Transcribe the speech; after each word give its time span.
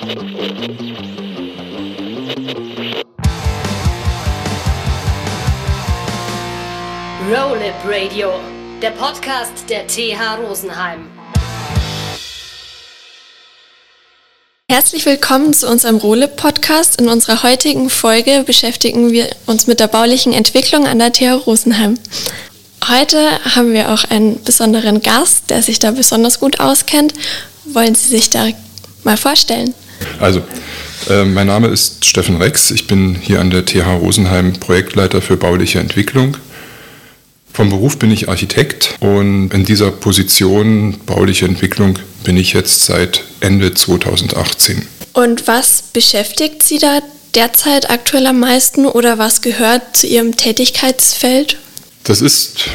Roll 0.00 0.10
It 7.62 7.74
Radio, 7.84 8.30
der 8.80 8.90
Podcast 8.92 9.52
der 9.68 9.88
TH 9.88 10.38
Rosenheim. 10.40 11.08
Herzlich 14.70 15.04
willkommen 15.04 15.52
zu 15.52 15.68
unserem 15.68 15.96
Rohle-Podcast. 15.96 17.00
In 17.00 17.08
unserer 17.08 17.42
heutigen 17.42 17.90
Folge 17.90 18.44
beschäftigen 18.46 19.10
wir 19.10 19.28
uns 19.46 19.66
mit 19.66 19.80
der 19.80 19.88
baulichen 19.88 20.32
Entwicklung 20.32 20.86
an 20.86 21.00
der 21.00 21.12
TH 21.12 21.44
Rosenheim. 21.44 21.98
Heute 22.86 23.44
haben 23.56 23.72
wir 23.72 23.92
auch 23.92 24.04
einen 24.04 24.40
besonderen 24.44 25.02
Gast, 25.02 25.50
der 25.50 25.60
sich 25.62 25.80
da 25.80 25.90
besonders 25.90 26.38
gut 26.38 26.60
auskennt. 26.60 27.14
Wollen 27.64 27.96
Sie 27.96 28.06
sich 28.06 28.30
da 28.30 28.46
mal 29.02 29.16
vorstellen? 29.16 29.74
Also, 30.20 30.42
äh, 31.08 31.24
mein 31.24 31.46
Name 31.46 31.68
ist 31.68 32.04
Steffen 32.04 32.36
Rex. 32.36 32.70
Ich 32.70 32.86
bin 32.86 33.14
hier 33.14 33.40
an 33.40 33.50
der 33.50 33.64
TH 33.64 33.86
Rosenheim 34.00 34.54
Projektleiter 34.54 35.22
für 35.22 35.36
bauliche 35.36 35.78
Entwicklung. 35.78 36.36
Vom 37.52 37.70
Beruf 37.70 37.98
bin 37.98 38.10
ich 38.10 38.28
Architekt 38.28 38.94
und 39.00 39.52
in 39.52 39.64
dieser 39.64 39.90
Position 39.90 40.98
bauliche 41.06 41.44
Entwicklung 41.44 41.98
bin 42.22 42.36
ich 42.36 42.52
jetzt 42.52 42.84
seit 42.84 43.24
Ende 43.40 43.74
2018. 43.74 44.86
Und 45.12 45.48
was 45.48 45.82
beschäftigt 45.92 46.62
Sie 46.62 46.78
da 46.78 47.00
derzeit 47.34 47.90
aktuell 47.90 48.26
am 48.26 48.38
meisten 48.40 48.86
oder 48.86 49.18
was 49.18 49.42
gehört 49.42 49.96
zu 49.96 50.06
Ihrem 50.06 50.36
Tätigkeitsfeld? 50.36 51.56
Das 52.04 52.20
ist, 52.20 52.68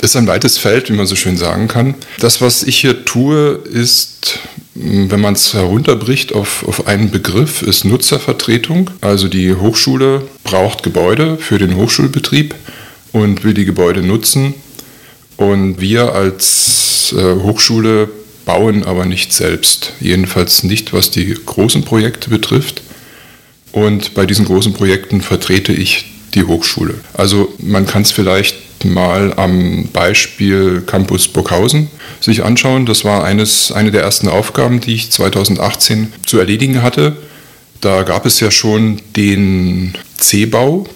ist 0.00 0.16
ein 0.16 0.26
weites 0.26 0.56
Feld, 0.58 0.88
wie 0.88 0.94
man 0.94 1.06
so 1.06 1.16
schön 1.16 1.36
sagen 1.36 1.68
kann. 1.68 1.94
Das, 2.18 2.40
was 2.40 2.62
ich 2.62 2.78
hier 2.78 3.04
tue, 3.04 3.62
ist, 3.70 4.38
wenn 4.74 5.20
man 5.20 5.34
es 5.34 5.52
herunterbricht 5.52 6.32
auf, 6.32 6.66
auf 6.66 6.86
einen 6.86 7.10
Begriff, 7.10 7.62
ist 7.62 7.84
Nutzervertretung. 7.84 8.90
Also 9.00 9.28
die 9.28 9.54
Hochschule 9.54 10.22
braucht 10.44 10.82
Gebäude 10.82 11.36
für 11.36 11.58
den 11.58 11.76
Hochschulbetrieb 11.76 12.54
und 13.12 13.44
will 13.44 13.52
die 13.54 13.66
Gebäude 13.66 14.02
nutzen. 14.02 14.54
Und 15.36 15.80
wir 15.80 16.14
als 16.14 17.14
äh, 17.16 17.34
Hochschule 17.42 18.08
bauen 18.44 18.84
aber 18.84 19.04
nicht 19.04 19.32
selbst. 19.32 19.92
Jedenfalls 20.00 20.62
nicht, 20.62 20.92
was 20.92 21.10
die 21.10 21.34
großen 21.44 21.84
Projekte 21.84 22.30
betrifft. 22.30 22.82
Und 23.72 24.14
bei 24.14 24.26
diesen 24.26 24.44
großen 24.44 24.72
Projekten 24.72 25.20
vertrete 25.20 25.72
ich 25.72 26.11
die 26.34 26.44
Hochschule. 26.44 26.94
Also 27.14 27.52
man 27.58 27.86
kann 27.86 28.02
es 28.02 28.10
vielleicht 28.10 28.84
mal 28.84 29.32
am 29.34 29.88
Beispiel 29.92 30.82
Campus 30.86 31.28
Burghausen 31.28 31.88
sich 32.20 32.44
anschauen. 32.44 32.86
Das 32.86 33.04
war 33.04 33.24
eines, 33.24 33.70
eine 33.70 33.90
der 33.90 34.02
ersten 34.02 34.28
Aufgaben, 34.28 34.80
die 34.80 34.94
ich 34.94 35.10
2018 35.10 36.12
zu 36.26 36.38
erledigen 36.38 36.82
hatte. 36.82 37.16
Da 37.80 38.02
gab 38.02 38.26
es 38.26 38.40
ja 38.40 38.50
schon 38.50 39.00
den 39.16 39.94
C-Bau, 40.16 40.86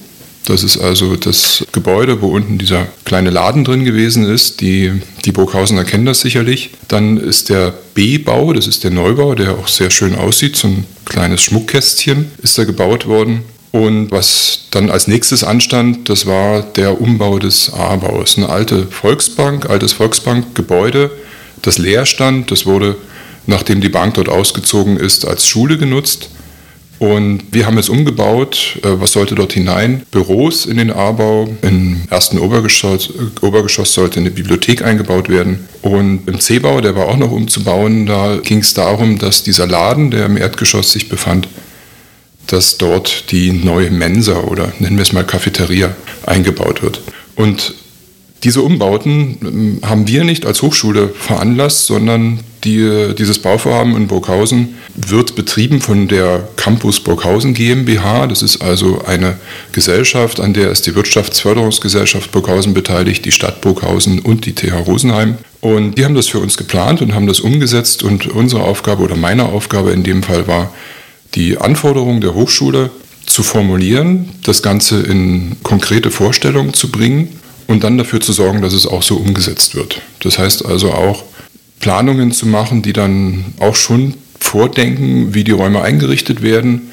das 0.47 0.63
ist 0.63 0.79
also 0.79 1.17
das 1.17 1.67
Gebäude, 1.73 2.23
wo 2.23 2.29
unten 2.29 2.57
dieser 2.57 2.87
kleine 3.05 3.31
Laden 3.31 3.65
drin 3.65 3.85
gewesen 3.85 4.25
ist. 4.25 4.61
Die, 4.61 4.93
die 5.25 5.33
Burghausener 5.33 5.83
kennen 5.83 6.07
das 6.07 6.21
sicherlich. 6.21 6.71
Dann 6.87 7.17
ist 7.17 7.49
der 7.49 7.75
B-Bau, 7.95 8.53
das 8.53 8.69
ist 8.69 8.85
der 8.85 8.93
Neubau, 8.93 9.35
der 9.35 9.59
auch 9.59 9.67
sehr 9.67 9.91
schön 9.91 10.15
aussieht. 10.15 10.55
So 10.55 10.69
ein 10.69 10.85
kleines 11.05 11.43
Schmuckkästchen 11.43 12.31
ist 12.43 12.57
da 12.57 12.65
gebaut 12.65 13.07
worden. 13.07 13.43
Und 13.77 14.11
was 14.11 14.69
dann 14.71 14.89
als 14.89 15.07
nächstes 15.07 15.45
anstand, 15.45 16.09
das 16.09 16.25
war 16.25 16.63
der 16.63 16.99
Umbau 16.99 17.39
des 17.39 17.71
A-Baus. 17.75 18.39
Eine 18.39 18.49
alte 18.49 18.87
Volksbank, 18.87 19.69
altes 19.69 19.93
Volksbankgebäude, 19.93 21.11
das 21.61 21.77
leer 21.77 22.07
stand. 22.07 22.51
Das 22.51 22.65
wurde, 22.65 22.97
nachdem 23.45 23.83
die 23.83 23.91
Bank 23.91 24.15
dort 24.15 24.31
ausgezogen 24.31 24.97
ist, 24.97 25.27
als 25.27 25.47
Schule 25.47 25.77
genutzt. 25.77 26.31
Und 26.99 27.43
wir 27.53 27.67
haben 27.67 27.77
es 27.77 27.91
umgebaut. 27.91 28.79
Äh, 28.83 28.99
was 28.99 29.13
sollte 29.13 29.35
dort 29.35 29.53
hinein? 29.53 30.05
Büros 30.11 30.65
in 30.65 30.79
den 30.79 30.91
A-Bau. 30.91 31.47
Im 31.61 32.01
ersten 32.09 32.39
Obergeschoss, 32.39 33.13
Obergeschoss 33.43 33.93
sollte 33.93 34.21
eine 34.21 34.31
Bibliothek 34.31 34.83
eingebaut 34.83 35.29
werden. 35.29 35.69
Und 35.83 36.27
im 36.27 36.41
C-Bau, 36.41 36.81
der 36.81 36.97
war 36.97 37.09
auch 37.09 37.19
noch 37.19 37.31
umzubauen, 37.31 38.07
da 38.07 38.39
ging 38.43 38.61
es 38.61 38.73
darum, 38.73 39.19
dass 39.19 39.43
dieser 39.43 39.67
Laden, 39.67 40.11
der 40.11 40.25
im 40.25 40.39
Erdgeschoss 40.39 40.93
sich 40.93 41.11
befand, 41.11 41.47
dass 42.47 42.79
dort 42.79 43.31
die 43.31 43.53
neue 43.53 43.91
Mensa 43.91 44.41
oder 44.41 44.73
nennen 44.79 44.97
wir 44.97 45.03
es 45.03 45.13
mal 45.13 45.25
Cafeteria 45.25 45.95
eingebaut 46.25 46.83
wird. 46.83 47.01
Und 47.35 47.75
diese 48.45 48.63
Umbauten 48.63 49.39
ähm, 49.43 49.81
haben 49.83 50.07
wir 50.07 50.25
nicht 50.25 50.47
als 50.47 50.63
Hochschule 50.63 51.09
veranlasst, 51.09 51.87
sondern 51.87 52.41
die, 52.65 53.15
dieses 53.17 53.39
Bauvorhaben 53.39 53.97
in 53.97 54.09
Burghausen 54.09 54.77
wird 54.95 55.35
betrieben 55.37 55.81
von 55.81 56.09
der 56.09 56.49
Campus 56.57 57.01
Burghausen 57.01 57.55
GmbH. 57.55 58.27
Das 58.27 58.43
ist 58.43 58.61
also 58.61 59.05
eine 59.05 59.37
Gesellschaft, 59.73 60.41
an 60.41 60.53
der 60.53 60.71
ist 60.71 60.87
die 60.87 60.95
Wirtschaftsförderungsgesellschaft 60.95 62.33
Burghausen 62.33 62.75
beteiligt, 62.75 63.25
die 63.25 63.33
Stadt 63.33 63.61
Burghausen 63.61 64.19
und 64.21 64.47
die 64.47 64.55
TH 64.55 64.75
Rosenheim. 64.87 65.37
Und 65.61 65.97
die 65.97 66.05
haben 66.05 66.15
das 66.15 66.29
für 66.29 66.39
uns 66.39 66.57
geplant 66.57 67.03
und 67.03 67.15
haben 67.15 67.27
das 67.27 67.41
umgesetzt. 67.41 68.03
Und 68.03 68.27
unsere 68.29 68.63
Aufgabe 68.63 69.03
oder 69.03 69.17
meine 69.17 69.45
Aufgabe 69.47 69.93
in 69.93 70.03
dem 70.03 70.23
Fall 70.23 70.47
war, 70.47 70.73
die 71.37 71.59
Anforderungen 71.59 72.21
der 72.21 72.35
Hochschule 72.35 72.91
zu 73.27 73.43
formulieren, 73.43 74.31
das 74.43 74.63
Ganze 74.63 75.03
in 75.03 75.57
konkrete 75.63 76.11
Vorstellungen 76.11 76.75
zu 76.75 76.91
bringen 76.91 77.41
und 77.67 77.85
dann 77.85 77.99
dafür 77.99 78.21
zu 78.21 78.33
sorgen, 78.33 78.63
dass 78.63 78.73
es 78.73 78.87
auch 78.87 79.03
so 79.03 79.17
umgesetzt 79.17 79.75
wird. 79.75 80.01
Das 80.21 80.39
heißt 80.39 80.65
also 80.65 80.93
auch 80.93 81.25
Planungen 81.81 82.33
zu 82.33 82.47
machen, 82.47 82.83
die 82.83 82.93
dann 82.93 83.45
auch 83.61 83.75
schon 83.75 84.15
vordenken, 84.41 85.35
wie 85.35 85.45
die 85.45 85.53
Räume 85.53 85.83
eingerichtet 85.83 86.43
werden. 86.43 86.91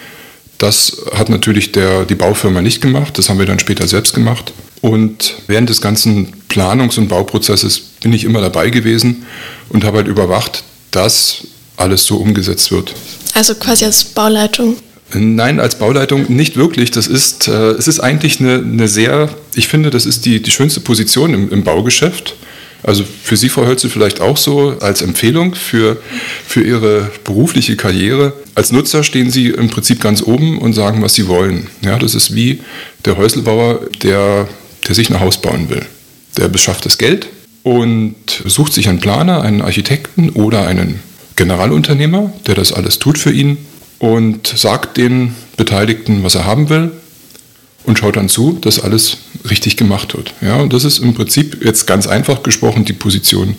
Das 0.58 0.98
hat 1.14 1.30
natürlich 1.30 1.72
der, 1.72 2.06
die 2.06 2.16
Baufirma 2.16 2.62
nicht 2.62 2.82
gemacht, 2.82 3.18
das 3.18 3.30
haben 3.30 3.40
wir 3.40 3.46
dann 3.46 3.60
später 3.60 3.88
selbst 3.88 4.14
gemacht. 4.14 4.54
Und 4.82 5.36
während 5.48 5.70
des 5.70 5.82
ganzen 5.82 6.34
Planungs- 6.50 6.98
und 6.98 7.08
Bauprozesses 7.08 7.80
bin 7.80 8.14
ich 8.14 8.26
immer 8.26 8.42
dabei 8.42 8.70
gewesen 8.70 9.26
und 9.70 9.84
habe 9.84 9.98
halt 9.98 10.08
überwacht, 10.08 10.64
dass 10.92 11.48
alles 11.78 12.06
so 12.06 12.18
umgesetzt 12.18 12.72
wird. 12.72 12.94
Also 13.34 13.56
quasi 13.56 13.86
als 13.86 14.04
Bauleitung. 14.04 14.78
Nein, 15.14 15.60
als 15.60 15.76
Bauleitung 15.76 16.32
nicht 16.34 16.56
wirklich. 16.56 16.92
Das 16.92 17.08
ist, 17.08 17.48
äh, 17.48 17.72
es 17.72 17.88
ist 17.88 18.00
eigentlich 18.00 18.40
eine, 18.40 18.56
eine, 18.56 18.88
sehr, 18.88 19.30
ich 19.56 19.68
finde, 19.68 19.90
das 19.90 20.06
ist 20.06 20.26
die, 20.26 20.42
die 20.42 20.52
schönste 20.52 20.80
Position 20.80 21.34
im, 21.34 21.52
im 21.52 21.64
Baugeschäft. 21.64 22.36
Also 22.84 23.06
für 23.24 23.38
Sie, 23.38 23.48
Frau 23.48 23.66
Hölzel, 23.66 23.90
vielleicht 23.90 24.20
auch 24.20 24.36
so 24.36 24.76
als 24.82 25.02
Empfehlung 25.02 25.56
für, 25.56 25.98
für 26.46 26.62
Ihre 26.62 27.12
berufliche 27.24 27.78
Karriere. 27.78 28.34
Als 28.56 28.72
Nutzer 28.72 29.04
stehen 29.04 29.32
Sie 29.32 29.48
im 29.48 29.70
Prinzip 29.70 30.02
ganz 30.02 30.22
oben 30.22 30.58
und 30.58 30.74
sagen, 30.74 31.02
was 31.02 31.14
Sie 31.14 31.28
wollen. 31.28 31.68
Ja, 31.82 31.98
das 31.98 32.14
ist 32.14 32.36
wie 32.36 32.62
der 33.06 33.18
Häuslebauer, 33.18 33.88
der, 34.02 34.50
der 34.88 34.96
sich 34.96 35.10
ein 35.10 35.20
Haus 35.20 35.42
bauen 35.42 35.70
will. 35.70 35.86
Der 36.38 36.50
beschafft 36.50 36.86
das 36.86 36.98
Geld 36.98 37.28
und 37.62 38.16
sucht 38.46 38.74
sich 38.74 38.90
einen 38.90 39.00
Planer, 39.00 39.42
einen 39.42 39.62
Architekten 39.62 40.32
oder 40.32 40.68
einen 40.68 41.00
Generalunternehmer, 41.36 42.32
der 42.46 42.56
das 42.56 42.72
alles 42.72 43.00
tut 43.00 43.18
für 43.18 43.32
ihn 43.32 43.58
und 44.00 44.48
sagt 44.48 44.98
den 44.98 45.36
Beteiligten, 45.58 46.24
was 46.24 46.36
er 46.36 46.46
haben 46.46 46.70
will 46.70 46.92
und 47.86 48.00
schaut 48.00 48.16
dann 48.16 48.30
zu, 48.30 48.58
dass 48.62 48.80
alles 48.80 49.18
richtig 49.50 49.78
gemacht 49.78 50.16
wird. 50.16 50.34
Ja, 50.42 50.58
und 50.58 50.74
das 50.74 50.84
ist 50.84 51.00
im 51.00 51.14
Prinzip 51.14 51.64
jetzt 51.64 51.88
ganz 51.88 52.08
einfach 52.08 52.44
gesprochen 52.44 52.86
die 52.86 52.94
Position, 52.94 53.56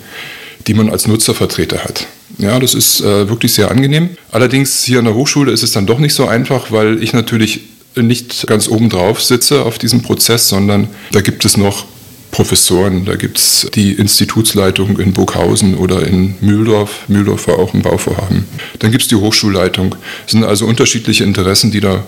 die 0.67 0.75
man 0.75 0.91
als 0.91 1.07
Nutzervertreter 1.07 1.85
hat. 1.85 2.07
Ja, 2.39 2.59
das 2.59 2.75
ist 2.75 3.01
äh, 3.01 3.29
wirklich 3.29 3.53
sehr 3.53 3.71
angenehm. 3.71 4.11
Allerdings 4.33 4.83
hier 4.85 4.99
an 4.99 5.05
der 5.05 5.15
Hochschule 5.15 5.53
ist 5.53 5.63
es 5.63 5.73
dann 5.73 5.87
doch 5.87 5.99
nicht 5.99 6.15
so 6.15 6.27
einfach, 6.27 6.73
weil 6.73 7.03
ich 7.03 7.13
natürlich 7.13 7.61
nicht 7.97 8.47
ganz 8.47 8.69
oben 8.69 8.89
drauf 8.89 9.23
sitze 9.23 9.63
auf 9.63 9.79
diesem 9.79 10.03
Prozess, 10.03 10.49
sondern 10.49 10.89
da 11.13 11.21
gibt 11.21 11.45
es 11.45 11.57
noch 11.57 11.85
Professoren. 12.35 13.05
Da 13.05 13.15
gibt 13.15 13.39
es 13.39 13.69
die 13.75 13.93
Institutsleitung 13.93 14.99
in 14.99 15.13
Burghausen 15.13 15.77
oder 15.77 16.05
in 16.05 16.35
Mühldorf. 16.41 17.05
Mühldorf 17.07 17.47
war 17.47 17.61
auch 17.61 17.73
ein 17.75 17.83
Bauvorhaben. 17.83 18.45
Dann 18.81 18.91
gibt 18.91 19.03
es 19.05 19.09
die 19.09 19.15
Hochschulleitung. 19.15 19.95
Es 20.27 20.33
sind 20.33 20.43
also 20.43 20.67
unterschiedliche 20.67 21.23
Interessen, 21.23 21.71
die 21.71 21.81
da 21.81 22.05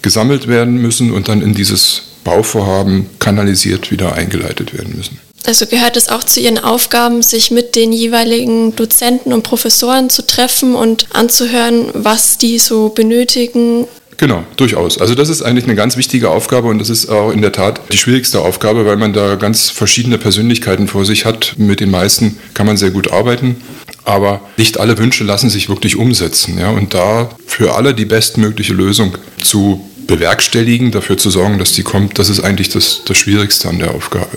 gesammelt 0.00 0.48
werden 0.48 0.78
müssen 0.78 1.12
und 1.12 1.28
dann 1.28 1.42
in 1.42 1.52
dieses 1.52 2.04
Bauvorhaben 2.24 3.10
kanalisiert 3.18 3.90
wieder 3.90 4.14
eingeleitet 4.14 4.72
werden 4.72 4.96
müssen. 4.96 5.20
Also 5.44 5.66
gehört 5.66 5.98
es 5.98 6.08
auch 6.08 6.24
zu 6.24 6.40
Ihren 6.40 6.58
Aufgaben, 6.58 7.22
sich 7.22 7.50
mit 7.50 7.76
den 7.76 7.92
jeweiligen 7.92 8.74
Dozenten 8.74 9.34
und 9.34 9.42
Professoren 9.42 10.08
zu 10.08 10.26
treffen 10.26 10.74
und 10.74 11.06
anzuhören, 11.12 11.90
was 11.92 12.38
die 12.38 12.58
so 12.58 12.88
benötigen, 12.88 13.86
Genau, 14.18 14.42
durchaus. 14.56 15.00
Also 15.00 15.14
das 15.14 15.28
ist 15.28 15.42
eigentlich 15.42 15.64
eine 15.64 15.76
ganz 15.76 15.96
wichtige 15.96 16.30
Aufgabe 16.30 16.66
und 16.66 16.80
das 16.80 16.90
ist 16.90 17.08
auch 17.08 17.30
in 17.30 17.40
der 17.40 17.52
Tat 17.52 17.80
die 17.92 17.96
schwierigste 17.96 18.40
Aufgabe, 18.40 18.84
weil 18.84 18.96
man 18.96 19.12
da 19.12 19.36
ganz 19.36 19.70
verschiedene 19.70 20.18
Persönlichkeiten 20.18 20.88
vor 20.88 21.04
sich 21.04 21.24
hat. 21.24 21.54
Mit 21.56 21.78
den 21.78 21.90
meisten 21.92 22.36
kann 22.52 22.66
man 22.66 22.76
sehr 22.76 22.90
gut 22.90 23.12
arbeiten, 23.12 23.56
aber 24.04 24.40
nicht 24.56 24.80
alle 24.80 24.98
Wünsche 24.98 25.22
lassen 25.22 25.50
sich 25.50 25.68
wirklich 25.68 25.94
umsetzen. 25.94 26.58
Ja? 26.58 26.70
Und 26.70 26.94
da 26.94 27.30
für 27.46 27.76
alle 27.76 27.94
die 27.94 28.06
bestmögliche 28.06 28.74
Lösung 28.74 29.16
zu 29.40 29.88
bewerkstelligen, 30.08 30.90
dafür 30.90 31.16
zu 31.16 31.30
sorgen, 31.30 31.60
dass 31.60 31.72
die 31.72 31.84
kommt, 31.84 32.18
das 32.18 32.28
ist 32.28 32.40
eigentlich 32.40 32.70
das, 32.70 33.02
das 33.04 33.16
Schwierigste 33.16 33.68
an 33.68 33.78
der 33.78 33.94
Aufgabe. 33.94 34.36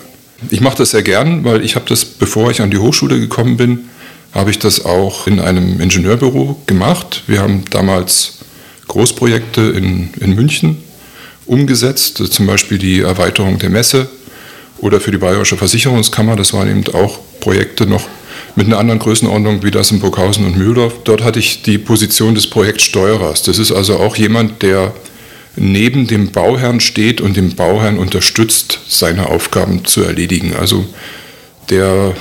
Ich 0.52 0.62
mache 0.62 0.78
das 0.78 0.92
sehr 0.92 1.02
gern, 1.02 1.44
weil 1.44 1.66
ich 1.66 1.76
habe 1.76 1.86
das, 1.90 2.06
bevor 2.06 2.52
ich 2.52 2.62
an 2.62 2.70
die 2.70 2.78
Hochschule 2.78 3.20
gekommen 3.20 3.58
bin, 3.58 3.90
habe 4.32 4.52
ich 4.52 4.60
das 4.60 4.86
auch 4.86 5.26
in 5.26 5.40
einem 5.40 5.82
Ingenieurbüro 5.82 6.62
gemacht. 6.68 7.24
Wir 7.26 7.42
haben 7.42 7.64
damals 7.72 8.41
Großprojekte 8.92 9.62
in, 9.62 10.10
in 10.20 10.36
München 10.36 10.78
umgesetzt, 11.46 12.18
zum 12.18 12.46
Beispiel 12.46 12.78
die 12.78 13.00
Erweiterung 13.00 13.58
der 13.58 13.70
Messe 13.70 14.10
oder 14.80 15.00
für 15.00 15.12
die 15.12 15.18
Bayerische 15.18 15.56
Versicherungskammer. 15.56 16.36
Das 16.36 16.52
waren 16.52 16.70
eben 16.70 16.94
auch 16.94 17.20
Projekte 17.40 17.86
noch 17.86 18.06
mit 18.58 18.68
einer 18.68 18.80
anderen 18.80 19.00
Größenordnung 19.00 19.64
wie 19.64 19.72
das 19.72 19.92
in 19.92 20.02
Burghausen 20.02 20.46
und 20.46 20.58
Mühldorf. 20.58 20.94
Dort 21.06 21.24
hatte 21.24 21.40
ich 21.40 21.62
die 21.62 21.78
Position 21.78 22.36
des 22.36 22.48
Projektsteuerers. 22.48 23.44
Das 23.44 23.60
ist 23.60 23.72
also 23.72 23.96
auch 23.98 24.18
jemand, 24.18 24.62
der 24.62 24.94
neben 25.56 26.08
dem 26.08 26.32
Bauherrn 26.32 26.82
steht 26.82 27.22
und 27.22 27.38
den 27.38 27.56
Bauherrn 27.56 27.98
unterstützt, 27.98 28.80
seine 28.90 29.30
Aufgaben 29.30 29.86
zu 29.86 30.04
erledigen. 30.04 30.54
Also 30.54 30.86
der 31.70 32.14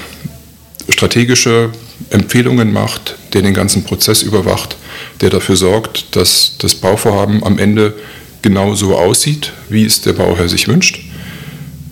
strategische 0.88 1.70
Empfehlungen 2.11 2.73
macht, 2.73 3.17
der 3.32 3.43
den 3.43 3.55
ganzen 3.55 3.85
Prozess 3.85 4.23
überwacht, 4.23 4.76
der 5.20 5.31
dafür 5.31 5.56
sorgt, 5.56 6.17
dass 6.17 6.56
das 6.58 6.75
Bauvorhaben 6.75 7.44
am 7.44 7.58
Ende 7.58 7.94
genau 8.43 8.75
so 8.75 8.97
aussieht, 8.97 9.52
wie 9.69 9.85
es 9.85 10.00
der 10.00 10.14
Bauherr 10.14 10.49
sich 10.49 10.67
wünscht, 10.67 11.00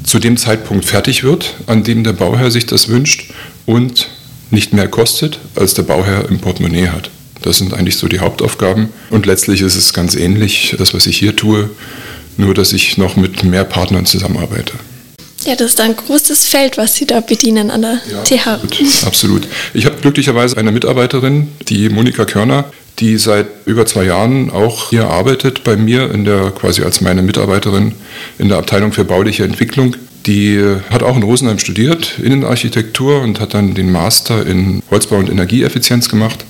zu 0.05 0.19
dem 0.19 0.37
Zeitpunkt 0.37 0.84
fertig 0.84 1.22
wird, 1.22 1.55
an 1.66 1.84
dem 1.84 2.05
der 2.05 2.14
Bauherr 2.14 2.50
sich 2.50 2.66
das 2.66 2.88
wünscht 2.88 3.31
und 3.66 4.08
nicht 4.50 4.72
mehr 4.72 4.88
kostet, 4.88 5.38
als 5.55 5.75
der 5.75 5.82
Bauherr 5.82 6.28
im 6.28 6.38
Portemonnaie 6.38 6.88
hat. 6.88 7.10
Das 7.43 7.58
sind 7.58 7.75
eigentlich 7.75 7.96
so 7.96 8.08
die 8.08 8.20
Hauptaufgaben. 8.20 8.88
Und 9.10 9.26
letztlich 9.26 9.60
ist 9.60 9.76
es 9.76 9.93
ganz 9.93 10.16
ähnlich, 10.16 10.75
das, 10.78 10.94
was 10.94 11.06
ich 11.06 11.19
hier 11.19 11.37
tue, 11.37 11.70
nur 12.37 12.55
dass 12.55 12.72
ich 12.72 12.96
noch 12.96 13.16
mit 13.16 13.44
mehr 13.44 13.64
Partnern 13.64 14.06
zusammenarbeite. 14.06 14.72
Ja, 15.44 15.55
das 15.55 15.70
ist 15.70 15.81
ein 15.81 15.94
großes 15.94 16.46
Feld, 16.46 16.79
was 16.79 16.96
Sie 16.96 17.06
da 17.06 17.20
bedienen 17.20 17.70
an 17.70 17.82
der 17.82 18.00
ja, 18.11 18.23
TH. 18.23 18.46
Absolut. 18.46 19.05
absolut. 19.06 19.49
Ich 19.73 19.87
habe 19.87 19.96
glücklicherweise 20.00 20.56
eine 20.56 20.73
Mitarbeiterin, 20.73 21.49
die 21.69 21.88
Monika 21.88 22.25
Körner, 22.25 22.64
die 22.99 23.17
seit 23.17 23.46
über 23.64 23.87
zwei 23.87 24.05
Jahren 24.05 24.50
auch 24.50 24.90
hier 24.90 25.08
arbeitet 25.08 25.62
bei 25.62 25.76
mir 25.76 26.11
in 26.12 26.25
der 26.25 26.50
quasi 26.50 26.82
als 26.82 27.00
meine 27.00 27.23
Mitarbeiterin 27.23 27.94
in 28.38 28.49
der 28.49 28.58
Abteilung 28.58 28.93
für 28.93 29.05
bauliche 29.05 29.44
Entwicklung. 29.44 29.94
Die 30.26 30.61
hat 30.90 31.02
auch 31.02 31.17
in 31.17 31.23
Rosenheim 31.23 31.58
studiert, 31.58 32.19
Innenarchitektur 32.19 33.23
und 33.23 33.41
hat 33.41 33.55
dann 33.55 33.75
den 33.75 33.93
Master 33.93 34.44
in 34.44 34.82
Holzbau 34.91 35.17
und 35.17 35.31
Energieeffizienz 35.31 36.08
gemacht. 36.08 36.44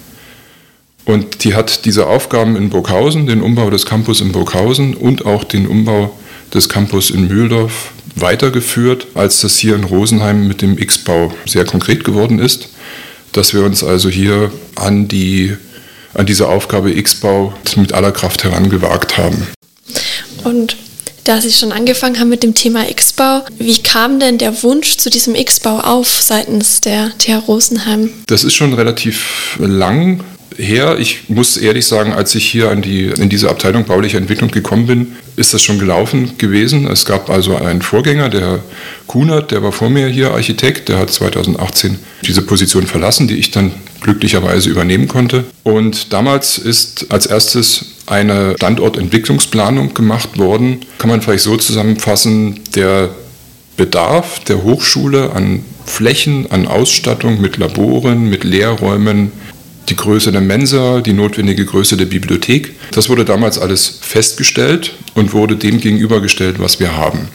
Und 1.05 1.45
die 1.45 1.55
hat 1.55 1.85
diese 1.85 2.07
Aufgaben 2.07 2.57
in 2.57 2.71
Burghausen, 2.71 3.27
den 3.27 3.43
Umbau 3.43 3.71
des 3.71 3.87
Campus 3.87 4.21
in 4.21 4.33
Burghausen 4.33 4.95
und 4.95 5.27
auch 5.27 5.45
den 5.45 5.67
Umbau 5.67 6.19
des 6.55 6.69
Campus 6.69 7.11
in 7.11 7.29
Mühldorf 7.29 7.93
weitergeführt, 8.17 9.07
als 9.15 9.41
das 9.41 9.59
hier 9.59 9.75
in 9.75 9.85
Rosenheim 9.85 10.49
mit 10.49 10.63
dem 10.63 10.79
X-Bau 10.79 11.33
sehr 11.47 11.65
konkret 11.65 12.05
geworden 12.05 12.39
ist, 12.39 12.69
dass 13.33 13.53
wir 13.55 13.63
uns 13.63 13.85
also 13.85 14.09
hier 14.09 14.51
an, 14.75 15.09
die, 15.09 15.57
an 16.15 16.27
diese 16.27 16.49
Aufgabe 16.49 16.97
X-Bau 16.97 17.55
mit 17.77 17.93
aller 17.93 18.13
Kraft 18.13 18.45
herangewagt 18.45 19.19
haben. 19.19 19.47
Und 20.45 20.77
da 21.25 21.43
Sie 21.43 21.53
schon 21.53 21.73
angefangen 21.73 22.19
haben 22.19 22.31
mit 22.31 22.43
dem 22.43 22.55
Thema 22.55 22.89
X-Bau, 22.89 23.45
wie 23.59 23.83
kam 23.83 24.19
denn 24.19 24.39
der 24.39 24.63
Wunsch 24.63 24.97
zu 24.97 25.11
diesem 25.11 25.35
X-Bau 25.35 25.81
auf 25.81 26.23
seitens 26.23 26.81
der 26.81 27.13
TH 27.19 27.47
Rosenheim? 27.47 28.11
Das 28.27 28.45
ist 28.45 28.55
schon 28.55 28.73
relativ 28.73 29.59
lang 29.59 30.25
her. 30.59 30.99
Ich 30.99 31.29
muss 31.29 31.57
ehrlich 31.57 31.87
sagen, 31.87 32.13
als 32.13 32.35
ich 32.35 32.47
hier 32.47 32.71
an 32.71 32.83
die, 32.83 33.07
in 33.07 33.29
diese 33.29 33.49
Abteilung 33.49 33.85
bauliche 33.85 34.17
Entwicklung 34.17 34.51
gekommen 34.51 34.87
bin, 34.87 35.17
ist 35.37 35.55
das 35.55 35.63
schon 35.63 35.79
gelaufen 35.79 36.33
gewesen. 36.37 36.87
Es 36.87 37.07
gab 37.07 37.31
also 37.31 37.57
einen 37.57 37.81
Vorgänger, 37.81 38.29
der 38.29 38.61
Kunert, 39.07 39.53
der 39.53 39.63
war 39.63 39.73
vor 39.73 39.89
mir 39.89 40.09
hier 40.09 40.33
Architekt, 40.33 40.89
der 40.89 40.99
hat 40.99 41.11
2018 41.11 41.99
diese 42.27 42.43
Position 42.43 42.87
verlassen, 42.87 43.29
die 43.29 43.37
ich 43.37 43.51
dann 43.51 43.73
glücklicherweise 44.01 44.69
übernehmen 44.69 45.09
konnte. 45.09 45.45
Und 45.63 46.13
damals 46.13 46.59
ist 46.59 47.07
als 47.11 47.27
erstes 47.27 47.95
eine 48.07 48.55
Standortentwicklungsplanung 48.57 49.95
gemacht 49.95 50.39
worden. 50.39 50.81
Kann 50.99 51.11
man 51.11 51.23
vielleicht 51.23 51.45
so 51.45 51.57
zusammenfassen, 51.57 52.61
der 52.75 53.11
Bedarf 53.77 54.41
der 54.41 54.65
Hochschule 54.65 55.33
an 55.33 55.63
Flächen, 55.87 56.51
an 56.51 56.67
Ausstattung 56.67 57.41
mit 57.41 57.57
Laboren, 57.57 58.29
mit 58.29 58.45
Lehrräumen, 58.45 59.33
die 59.89 59.97
Größe 59.97 60.33
der 60.33 60.41
Mensa, 60.41 61.01
die 61.01 61.13
notwendige 61.13 61.65
Größe 61.65 61.97
der 61.97 62.07
Bibliothek. 62.07 62.75
Das 62.93 63.09
wurde 63.09 63.25
damals 63.25 63.59
alles 63.59 63.99
festgestellt 64.01 64.95
und 65.15 65.33
wurde 65.33 65.57
dem 65.57 65.81
gegenübergestellt, 65.81 66.59
was 66.59 66.81
wir 66.81 66.97
haben. 66.97 67.29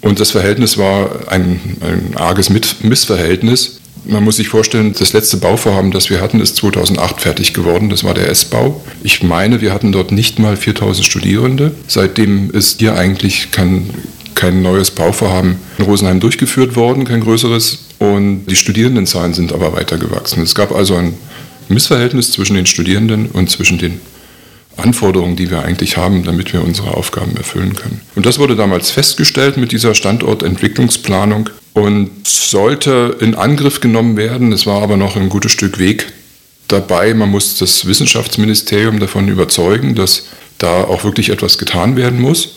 Und 0.00 0.20
das 0.20 0.30
Verhältnis 0.30 0.78
war 0.78 1.28
ein, 1.28 1.60
ein 1.80 2.16
arges 2.16 2.50
Missverhältnis. 2.50 3.80
Man 4.04 4.22
muss 4.22 4.36
sich 4.36 4.48
vorstellen, 4.48 4.94
das 4.96 5.12
letzte 5.12 5.36
Bauvorhaben, 5.38 5.90
das 5.90 6.10
wir 6.10 6.20
hatten, 6.20 6.40
ist 6.40 6.56
2008 6.56 7.20
fertig 7.20 7.54
geworden. 7.54 7.90
Das 7.90 8.04
war 8.04 8.14
der 8.14 8.28
S-Bau. 8.28 8.80
Ich 9.02 9.22
meine, 9.24 9.60
wir 9.60 9.72
hatten 9.72 9.90
dort 9.90 10.12
nicht 10.12 10.38
mal 10.38 10.56
4000 10.56 11.04
Studierende. 11.04 11.74
Seitdem 11.88 12.50
ist 12.50 12.78
hier 12.78 12.96
eigentlich 12.96 13.50
kein, 13.50 13.90
kein 14.36 14.62
neues 14.62 14.92
Bauvorhaben 14.92 15.56
in 15.78 15.84
Rosenheim 15.86 16.20
durchgeführt 16.20 16.76
worden, 16.76 17.04
kein 17.04 17.20
größeres. 17.20 17.86
Und 17.98 18.46
die 18.46 18.56
Studierendenzahlen 18.56 19.34
sind 19.34 19.52
aber 19.52 19.72
weiter 19.72 19.96
gewachsen. 19.98 20.42
Es 20.42 20.54
gab 20.54 20.72
also 20.72 20.94
ein 20.94 21.14
Missverhältnis 21.68 22.32
zwischen 22.32 22.54
den 22.54 22.66
Studierenden 22.66 23.26
und 23.26 23.50
zwischen 23.50 23.78
den 23.78 24.00
Anforderungen, 24.76 25.36
die 25.36 25.50
wir 25.50 25.64
eigentlich 25.64 25.96
haben, 25.96 26.24
damit 26.24 26.52
wir 26.52 26.62
unsere 26.62 26.94
Aufgaben 26.94 27.36
erfüllen 27.36 27.74
können. 27.74 28.00
Und 28.14 28.26
das 28.26 28.38
wurde 28.38 28.56
damals 28.56 28.90
festgestellt 28.90 29.56
mit 29.56 29.72
dieser 29.72 29.94
Standortentwicklungsplanung 29.94 31.50
und 31.72 32.10
sollte 32.26 33.16
in 33.20 33.34
Angriff 33.34 33.80
genommen 33.80 34.16
werden. 34.16 34.52
Es 34.52 34.66
war 34.66 34.82
aber 34.82 34.96
noch 34.96 35.16
ein 35.16 35.28
gutes 35.28 35.52
Stück 35.52 35.78
Weg 35.78 36.12
dabei. 36.68 37.14
Man 37.14 37.30
muss 37.30 37.58
das 37.58 37.86
Wissenschaftsministerium 37.86 38.98
davon 38.98 39.28
überzeugen, 39.28 39.94
dass 39.94 40.26
da 40.58 40.84
auch 40.84 41.04
wirklich 41.04 41.30
etwas 41.30 41.58
getan 41.58 41.96
werden 41.96 42.20
muss. 42.20 42.56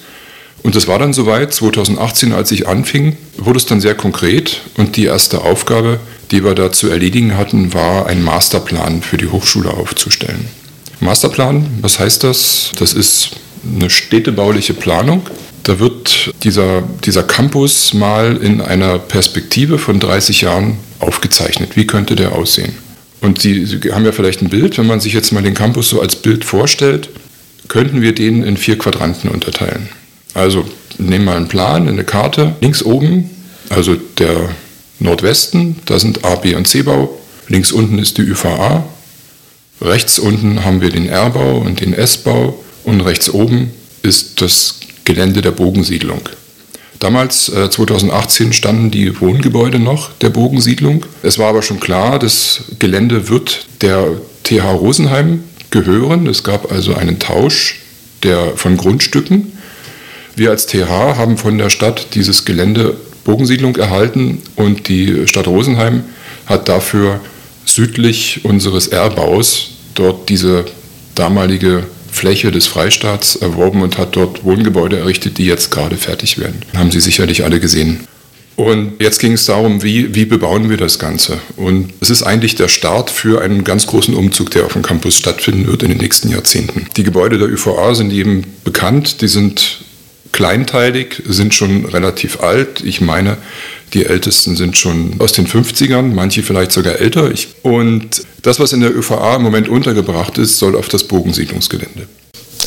Und 0.64 0.76
das 0.76 0.88
war 0.88 1.00
dann 1.00 1.14
soweit. 1.14 1.54
2018, 1.54 2.34
als 2.34 2.52
ich 2.52 2.68
anfing, 2.68 3.18
wurde 3.38 3.58
es 3.58 3.66
dann 3.66 3.82
sehr 3.82 3.96
konkret 3.96 4.62
und 4.78 4.98
die 4.98 5.06
erste 5.06 5.42
Aufgabe 5.42 6.00
die 6.32 6.44
wir 6.44 6.56
da 6.56 6.72
zu 6.72 6.90
erledigen 6.90 7.38
hatten, 7.38 7.74
war 7.74 8.08
ein 8.08 8.24
Masterplan 8.24 9.02
für 9.02 9.18
die 9.18 9.28
Hochschule 9.28 9.72
aufzustellen. 9.72 10.46
Masterplan, 11.00 11.68
was 11.82 12.00
heißt 12.00 12.24
das? 12.24 12.72
Das 12.78 12.94
ist 12.94 13.32
eine 13.64 13.90
städtebauliche 13.90 14.74
Planung. 14.74 15.24
Da 15.64 15.80
wird 15.80 16.34
dieser, 16.44 16.84
dieser 17.04 17.24
Campus 17.24 17.94
mal 17.94 18.38
in 18.38 18.62
einer 18.62 19.00
Perspektive 19.00 19.78
von 19.78 20.00
30 20.00 20.42
Jahren 20.42 20.78
aufgezeichnet. 21.00 21.76
Wie 21.76 21.88
könnte 21.88 22.16
der 22.16 22.34
aussehen? 22.34 22.74
Und 23.22 23.42
Sie, 23.42 23.66
Sie 23.66 23.80
haben 23.92 24.06
ja 24.06 24.12
vielleicht 24.12 24.42
ein 24.42 24.50
Bild, 24.50 24.78
wenn 24.78 24.88
man 24.88 25.00
sich 25.00 25.14
jetzt 25.14 25.32
mal 25.32 25.44
den 25.44 25.54
Campus 25.54 25.90
so 25.90 26.02
als 26.02 26.16
Bild 26.16 26.46
vorstellt, 26.46 27.10
könnten 27.68 28.02
wir 28.02 28.16
den 28.16 28.44
in 28.44 28.58
vier 28.58 28.78
Quadranten 28.78 29.30
unterteilen. 29.30 29.90
Also 30.34 30.66
nehmen 30.98 31.26
wir 31.26 31.36
einen 31.36 31.48
Plan, 31.48 31.88
eine 31.88 32.04
Karte. 32.04 32.56
Links 32.62 32.84
oben, 32.84 33.30
also 33.70 33.96
der 33.96 34.50
Nordwesten, 35.00 35.78
da 35.86 36.00
sind 36.00 36.26
A, 36.26 36.36
B 36.36 36.56
und 36.56 36.68
C-Bau. 36.68 37.18
Links 37.48 37.72
unten 37.72 38.00
ist 38.00 38.18
die 38.18 38.24
ÜVA. 38.24 38.84
Rechts 39.82 40.20
unten 40.20 40.66
haben 40.66 40.82
wir 40.82 40.90
den 40.90 41.08
R-Bau 41.08 41.60
und 41.60 41.80
den 41.80 41.94
S-Bau. 41.94 42.64
Und 42.84 43.02
rechts 43.02 43.30
oben 43.30 43.72
ist 44.04 44.42
das 44.42 44.80
Gelände 45.06 45.42
der 45.42 45.52
Bogensiedlung. 45.52 46.22
Damals, 47.00 47.48
äh, 47.50 47.70
2018, 47.70 48.52
standen 48.52 48.92
die 48.92 49.20
Wohngebäude 49.22 49.80
noch 49.80 50.12
der 50.20 50.30
Bogensiedlung. 50.30 51.06
Es 51.24 51.40
war 51.40 51.48
aber 51.48 51.62
schon 51.62 51.80
klar, 51.80 52.20
das 52.20 52.64
Gelände 52.78 53.30
wird 53.30 53.66
der 53.82 54.18
TH 54.44 54.74
Rosenheim 54.74 55.44
gehören. 55.72 56.28
Es 56.28 56.44
gab 56.44 56.72
also 56.72 56.96
einen 56.96 57.20
Tausch 57.20 57.80
der, 58.24 58.58
von 58.58 58.76
Grundstücken. 58.76 59.54
Wir 60.40 60.52
als 60.52 60.68
TH 60.68 60.88
haben 60.88 61.38
von 61.38 61.58
der 61.58 61.70
Stadt 61.70 62.16
dieses 62.16 62.46
Gelände 62.46 62.96
Bogensiedlung 63.26 63.76
erhalten 63.76 64.42
und 64.56 64.88
die 64.88 65.28
Stadt 65.28 65.48
Rosenheim 65.48 66.06
hat 66.46 66.70
dafür 66.70 67.20
südlich 67.66 68.46
unseres 68.46 68.88
Erbaus 68.88 69.72
dort 69.96 70.30
diese 70.30 70.64
damalige 71.14 71.84
Fläche 72.10 72.52
des 72.52 72.68
Freistaats 72.68 73.36
erworben 73.36 73.82
und 73.82 73.98
hat 73.98 74.16
dort 74.16 74.46
Wohngebäude 74.46 74.98
errichtet, 74.98 75.40
die 75.40 75.46
jetzt 75.46 75.72
gerade 75.72 75.98
fertig 75.98 76.38
werden. 76.40 76.62
Haben 76.74 76.92
Sie 76.92 77.02
sicherlich 77.02 77.44
alle 77.44 77.60
gesehen. 77.60 78.08
Und 78.56 78.94
jetzt 79.02 79.20
ging 79.20 79.34
es 79.34 79.46
darum, 79.46 79.84
wie, 79.84 80.16
wie 80.16 80.24
bebauen 80.24 80.70
wir 80.70 80.78
das 80.78 81.00
Ganze? 81.00 81.40
Und 81.58 81.92
es 82.00 82.10
ist 82.10 82.24
eigentlich 82.24 82.56
der 82.56 82.70
Start 82.70 83.10
für 83.10 83.42
einen 83.42 83.66
ganz 83.66 83.88
großen 83.88 84.16
Umzug, 84.16 84.52
der 84.52 84.66
auf 84.66 84.72
dem 84.72 84.84
Campus 84.84 85.18
stattfinden 85.18 85.68
wird 85.68 85.84
in 85.84 85.90
den 85.90 85.98
nächsten 85.98 86.30
Jahrzehnten. 86.30 86.86
Die 86.96 87.04
Gebäude 87.04 87.38
der 87.38 87.50
ÜVA 87.50 87.94
sind 87.94 88.14
eben 88.14 88.46
bekannt, 88.64 89.22
die 89.22 89.28
sind 89.28 89.80
kleinteilig, 90.32 91.24
sind 91.28 91.54
schon 91.54 91.86
relativ 91.86 92.42
alt. 92.42 92.82
Ich 92.84 93.02
meine, 93.02 93.38
die 93.94 94.06
ältesten 94.06 94.56
sind 94.56 94.78
schon 94.78 95.16
aus 95.20 95.32
den 95.32 95.48
50ern, 95.48 96.14
manche 96.14 96.44
vielleicht 96.44 96.72
sogar 96.72 97.00
älter. 97.00 97.32
und 97.64 98.22
das, 98.44 98.60
was 98.60 98.74
in 98.74 98.82
der 98.82 98.96
ÖVA 98.96 99.36
im 99.36 99.44
Moment 99.44 99.68
untergebracht 99.68 100.38
ist, 100.38 100.60
soll 100.60 100.76
auf 100.76 100.88
das 100.90 101.06
Bogensiedlungsgelände. 101.06 102.08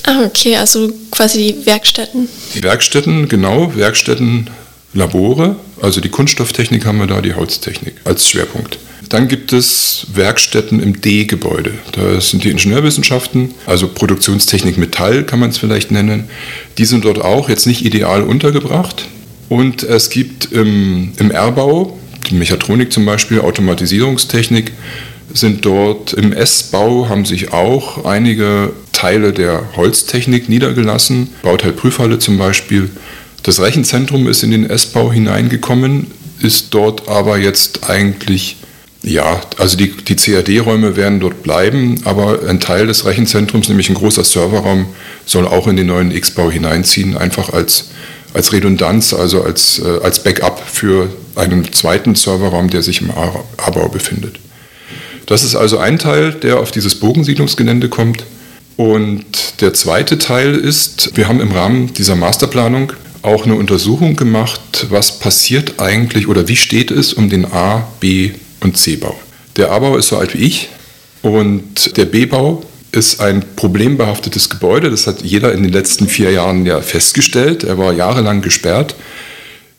Ah, 0.04 0.24
okay, 0.24 0.56
also 0.56 0.92
quasi 1.10 1.38
die 1.38 1.66
Werkstätten. 1.66 2.28
Die 2.54 2.62
Werkstätten, 2.62 3.28
genau, 3.28 3.74
Werkstätten, 3.76 4.50
Labore, 4.94 5.56
also 5.80 6.00
die 6.00 6.08
Kunststofftechnik 6.08 6.84
haben 6.84 6.98
wir 6.98 7.06
da, 7.06 7.20
die 7.20 7.34
Holztechnik 7.34 7.94
als 8.04 8.28
Schwerpunkt. 8.28 8.78
Dann 9.12 9.28
gibt 9.28 9.52
es 9.52 10.06
Werkstätten 10.14 10.82
im 10.82 11.02
D-Gebäude. 11.02 11.74
Da 11.92 12.18
sind 12.18 12.44
die 12.44 12.50
Ingenieurwissenschaften, 12.50 13.50
also 13.66 13.86
Produktionstechnik 13.88 14.78
Metall 14.78 15.24
kann 15.24 15.38
man 15.38 15.50
es 15.50 15.58
vielleicht 15.58 15.90
nennen. 15.90 16.30
Die 16.78 16.86
sind 16.86 17.04
dort 17.04 17.20
auch 17.20 17.50
jetzt 17.50 17.66
nicht 17.66 17.84
ideal 17.84 18.22
untergebracht. 18.22 19.04
Und 19.50 19.82
es 19.82 20.08
gibt 20.08 20.50
im, 20.52 21.12
im 21.18 21.30
R-Bau, 21.30 21.98
die 22.30 22.34
Mechatronik 22.36 22.90
zum 22.90 23.04
Beispiel, 23.04 23.40
Automatisierungstechnik, 23.40 24.72
sind 25.34 25.66
dort 25.66 26.14
im 26.14 26.32
S-Bau 26.32 27.10
haben 27.10 27.26
sich 27.26 27.52
auch 27.52 28.06
einige 28.06 28.72
Teile 28.94 29.34
der 29.34 29.76
Holztechnik 29.76 30.48
niedergelassen. 30.48 31.28
Bauteilprüfhalle 31.42 32.18
zum 32.18 32.38
Beispiel. 32.38 32.88
Das 33.42 33.60
Rechenzentrum 33.60 34.26
ist 34.26 34.42
in 34.42 34.52
den 34.52 34.70
S-Bau 34.70 35.12
hineingekommen, 35.12 36.06
ist 36.40 36.68
dort 36.72 37.10
aber 37.10 37.36
jetzt 37.36 37.90
eigentlich, 37.90 38.56
ja, 39.02 39.40
also 39.58 39.76
die, 39.76 39.90
die 39.90 40.14
CAD-Räume 40.14 40.96
werden 40.96 41.18
dort 41.18 41.42
bleiben, 41.42 42.00
aber 42.04 42.40
ein 42.48 42.60
Teil 42.60 42.86
des 42.86 43.04
Rechenzentrums, 43.04 43.68
nämlich 43.68 43.88
ein 43.88 43.96
großer 43.96 44.22
Serverraum, 44.22 44.86
soll 45.26 45.46
auch 45.46 45.66
in 45.66 45.76
den 45.76 45.88
neuen 45.88 46.12
X-Bau 46.12 46.50
hineinziehen, 46.50 47.16
einfach 47.16 47.52
als, 47.52 47.90
als 48.32 48.52
Redundanz, 48.52 49.12
also 49.12 49.42
als, 49.42 49.80
äh, 49.80 50.04
als 50.04 50.22
Backup 50.22 50.62
für 50.64 51.08
einen 51.34 51.72
zweiten 51.72 52.14
Serverraum, 52.14 52.70
der 52.70 52.82
sich 52.82 53.00
im 53.00 53.10
A-Bau 53.10 53.88
befindet. 53.88 54.38
Das 55.26 55.42
ist 55.42 55.56
also 55.56 55.78
ein 55.78 55.98
Teil, 55.98 56.32
der 56.34 56.60
auf 56.60 56.70
dieses 56.70 56.94
Bogensiedlungsgelände 56.94 57.88
kommt. 57.88 58.24
Und 58.76 59.60
der 59.60 59.74
zweite 59.74 60.18
Teil 60.18 60.54
ist, 60.54 61.16
wir 61.16 61.28
haben 61.28 61.40
im 61.40 61.52
Rahmen 61.52 61.92
dieser 61.94 62.16
Masterplanung 62.16 62.92
auch 63.22 63.44
eine 63.44 63.54
Untersuchung 63.54 64.16
gemacht, 64.16 64.86
was 64.90 65.18
passiert 65.18 65.80
eigentlich 65.80 66.28
oder 66.28 66.48
wie 66.48 66.56
steht 66.56 66.90
es 66.90 67.12
um 67.12 67.30
den 67.30 67.44
A, 67.44 67.86
B 68.00 68.32
und 68.62 68.76
C-Bau. 68.76 69.18
Der 69.56 69.70
A-Bau 69.70 69.96
ist 69.96 70.08
so 70.08 70.16
alt 70.16 70.34
wie 70.34 70.44
ich 70.44 70.68
und 71.22 71.96
der 71.96 72.06
B-Bau 72.06 72.62
ist 72.92 73.20
ein 73.20 73.42
problembehaftetes 73.56 74.50
Gebäude. 74.50 74.90
Das 74.90 75.06
hat 75.06 75.22
jeder 75.22 75.52
in 75.52 75.62
den 75.62 75.72
letzten 75.72 76.08
vier 76.08 76.30
Jahren 76.30 76.66
ja 76.66 76.80
festgestellt. 76.80 77.64
Er 77.64 77.78
war 77.78 77.92
jahrelang 77.92 78.42
gesperrt. 78.42 78.94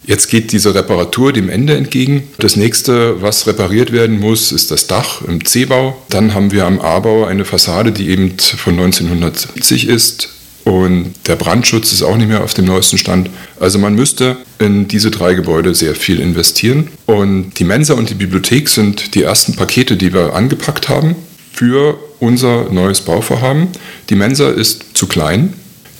Jetzt 0.06 0.28
geht 0.28 0.52
diese 0.52 0.76
Reparatur 0.76 1.32
dem 1.32 1.50
Ende 1.50 1.78
entgegen. 1.78 2.28
Das 2.38 2.58
nächste, 2.58 3.22
was 3.22 3.48
repariert 3.48 3.94
werden 3.94 4.20
muss, 4.20 4.52
ist 4.52 4.70
das 4.72 4.88
Dach 4.88 5.22
im 5.22 5.46
C-Bau. 5.46 5.96
Dann 6.10 6.34
haben 6.34 6.52
wir 6.52 6.66
am 6.66 6.82
A-Bau 6.82 7.26
eine 7.26 7.46
Fassade, 7.46 7.92
die 7.92 8.10
eben 8.10 8.38
von 8.40 8.74
1970 8.74 9.88
ist. 9.88 10.33
Und 10.64 11.14
der 11.28 11.36
Brandschutz 11.36 11.92
ist 11.92 12.04
auch 12.04 12.16
nicht 12.16 12.30
mehr 12.30 12.44
auf 12.44 12.54
dem 12.54 12.66
neuesten 12.66 12.98
Stand. 12.98 13.30
Also 13.60 13.80
man 13.80 13.96
müsste 13.96 14.38
in 14.60 14.88
diese 14.88 15.12
drei 15.12 15.34
Gebäude 15.34 15.76
sehr 15.76 15.96
viel 15.96 16.20
investieren. 16.20 16.88
Und 17.06 17.60
die 17.60 17.66
Mensa 17.66 17.96
und 17.96 18.10
die 18.10 18.16
Bibliothek 18.16 18.70
sind 18.70 19.16
die 19.16 19.24
ersten 19.24 19.56
Pakete, 19.56 19.98
die 19.98 20.14
wir 20.14 20.34
angepackt 20.34 20.88
haben 20.88 21.16
für 21.52 22.00
unser 22.20 22.72
neues 22.72 23.02
Bauvorhaben. 23.02 23.68
Die 24.10 24.16
Mensa 24.16 24.50
ist 24.50 24.98
zu 24.98 25.08
klein. 25.08 25.54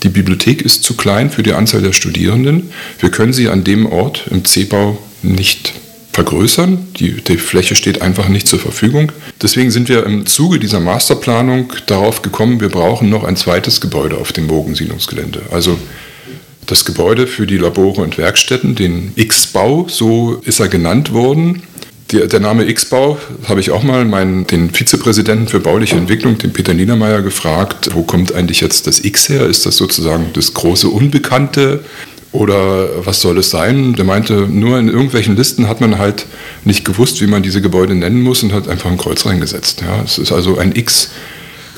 Die 0.04 0.10
Bibliothek 0.10 0.62
ist 0.62 0.84
zu 0.84 0.96
klein 0.96 1.30
für 1.30 1.44
die 1.44 1.54
Anzahl 1.54 1.82
der 1.82 1.94
Studierenden. 1.94 2.72
Wir 3.00 3.12
können 3.12 3.34
sie 3.34 3.50
an 3.50 3.64
dem 3.64 3.86
Ort 3.86 4.26
im 4.30 4.46
C-Bau 4.46 4.98
nicht 5.22 5.74
vergrößern. 6.14 6.88
Die, 6.98 7.22
die, 7.22 7.38
Fläche 7.38 7.76
steht 7.76 8.02
einfach 8.02 8.30
nicht 8.30 8.48
zur 8.48 8.60
Verfügung. 8.60 9.12
Deswegen 9.42 9.72
sind 9.72 9.90
wir 9.90 10.06
im 10.06 10.26
Zuge 10.26 10.60
dieser 10.60 10.80
Masterplanung 10.80 11.74
darauf 11.88 12.22
gekommen, 12.22 12.62
wir 12.62 12.70
brauchen 12.70 13.10
noch 13.10 13.24
ein 13.24 13.36
zweites 13.36 13.82
Gebäude 13.82 14.18
auf 14.18 14.32
dem 14.32 14.48
Bogensiedlungsgelände. 14.48 15.42
Also 15.52 15.78
das 16.68 16.86
Gebäude 16.86 17.28
für 17.28 17.48
die 17.48 17.58
Labore 17.58 18.02
und 18.02 18.18
Werkstätten, 18.18 18.76
den 18.76 19.12
X-Bau, 19.16 19.88
so 19.90 20.42
ist 20.46 20.60
er 20.60 20.70
genannt 20.70 21.12
worden. 21.12 21.64
Die, 22.12 22.28
der 22.28 22.40
Name 22.40 22.70
X-Bau 22.70 23.18
habe 23.48 23.60
ich 23.60 23.72
auch 23.72 23.84
mal 23.84 24.06
meinen, 24.06 24.46
den 24.46 24.70
Vizepräsidenten 24.70 25.48
für 25.48 25.60
bauliche 25.60 25.96
Entwicklung, 25.96 26.38
den 26.38 26.54
Peter 26.54 26.74
Niedermeyer, 26.74 27.22
gefragt, 27.22 27.90
wo 27.94 28.04
kommt 28.04 28.34
eigentlich 28.34 28.62
jetzt 28.62 28.88
das 28.88 29.04
X 29.04 29.30
her? 29.30 29.48
Ist 29.48 29.66
das 29.66 29.78
sozusagen 29.78 30.28
das 30.34 30.54
große 30.54 30.88
Unbekannte? 30.88 31.84
Oder 32.34 33.06
was 33.06 33.22
soll 33.22 33.38
es 33.38 33.52
sein? 33.52 33.94
Der 33.94 34.06
meinte, 34.06 34.48
nur 34.50 34.80
in 34.80 34.90
irgendwelchen 34.90 35.38
Listen 35.38 35.70
hat 35.70 35.82
man 35.82 36.00
halt 36.00 36.26
nicht 36.66 36.84
gewusst, 36.84 37.22
wie 37.22 37.28
man 37.28 37.44
diese 37.44 37.62
Gebäude 37.62 37.94
nennen 37.94 38.22
muss 38.22 38.44
und 38.44 38.54
hat 38.54 38.68
einfach 38.68 38.90
ein 38.90 38.98
Kreuz 38.98 39.26
reingesetzt. 39.26 39.82
Ja, 39.82 40.02
es 40.04 40.18
ist 40.18 40.32
also 40.32 40.58
ein 40.58 40.76
X 40.76 41.12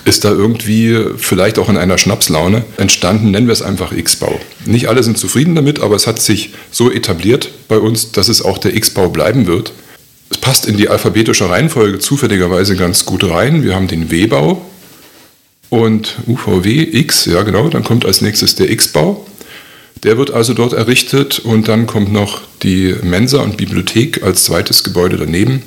ist 0.05 0.23
da 0.23 0.29
irgendwie 0.29 1.03
vielleicht 1.17 1.57
auch 1.57 1.67
in 1.67 1.77
einer 1.77 1.97
Schnapslaune 1.97 2.63
entstanden, 2.77 3.31
nennen 3.31 3.47
wir 3.47 3.53
es 3.53 3.63
einfach 3.63 3.91
X-Bau. 3.91 4.39
Nicht 4.65 4.87
alle 4.87 5.01
sind 5.01 5.17
zufrieden 5.17 5.55
damit, 5.55 5.79
aber 5.79 5.95
es 5.95 6.05
hat 6.05 6.21
sich 6.21 6.53
so 6.71 6.91
etabliert 6.91 7.49
bei 7.67 7.79
uns, 7.79 8.11
dass 8.11 8.29
es 8.29 8.43
auch 8.43 8.59
der 8.59 8.75
X-Bau 8.75 9.09
bleiben 9.09 9.47
wird. 9.47 9.73
Es 10.29 10.37
passt 10.37 10.67
in 10.67 10.77
die 10.77 10.89
alphabetische 10.89 11.49
Reihenfolge 11.49 11.99
zufälligerweise 11.99 12.75
ganz 12.75 13.05
gut 13.05 13.23
rein. 13.23 13.63
Wir 13.63 13.75
haben 13.75 13.87
den 13.87 14.11
W-Bau 14.11 14.63
und 15.69 16.17
UVW 16.27 16.87
X, 16.99 17.25
ja 17.25 17.41
genau, 17.41 17.67
dann 17.69 17.83
kommt 17.83 18.05
als 18.05 18.21
nächstes 18.21 18.53
der 18.55 18.69
X-Bau. 18.69 19.25
Der 20.03 20.17
wird 20.17 20.31
also 20.31 20.53
dort 20.53 20.73
errichtet 20.73 21.39
und 21.39 21.67
dann 21.67 21.87
kommt 21.87 22.11
noch 22.11 22.41
die 22.63 22.95
Mensa 23.01 23.41
und 23.41 23.57
Bibliothek 23.57 24.23
als 24.23 24.43
zweites 24.43 24.83
Gebäude 24.83 25.17
daneben. 25.17 25.63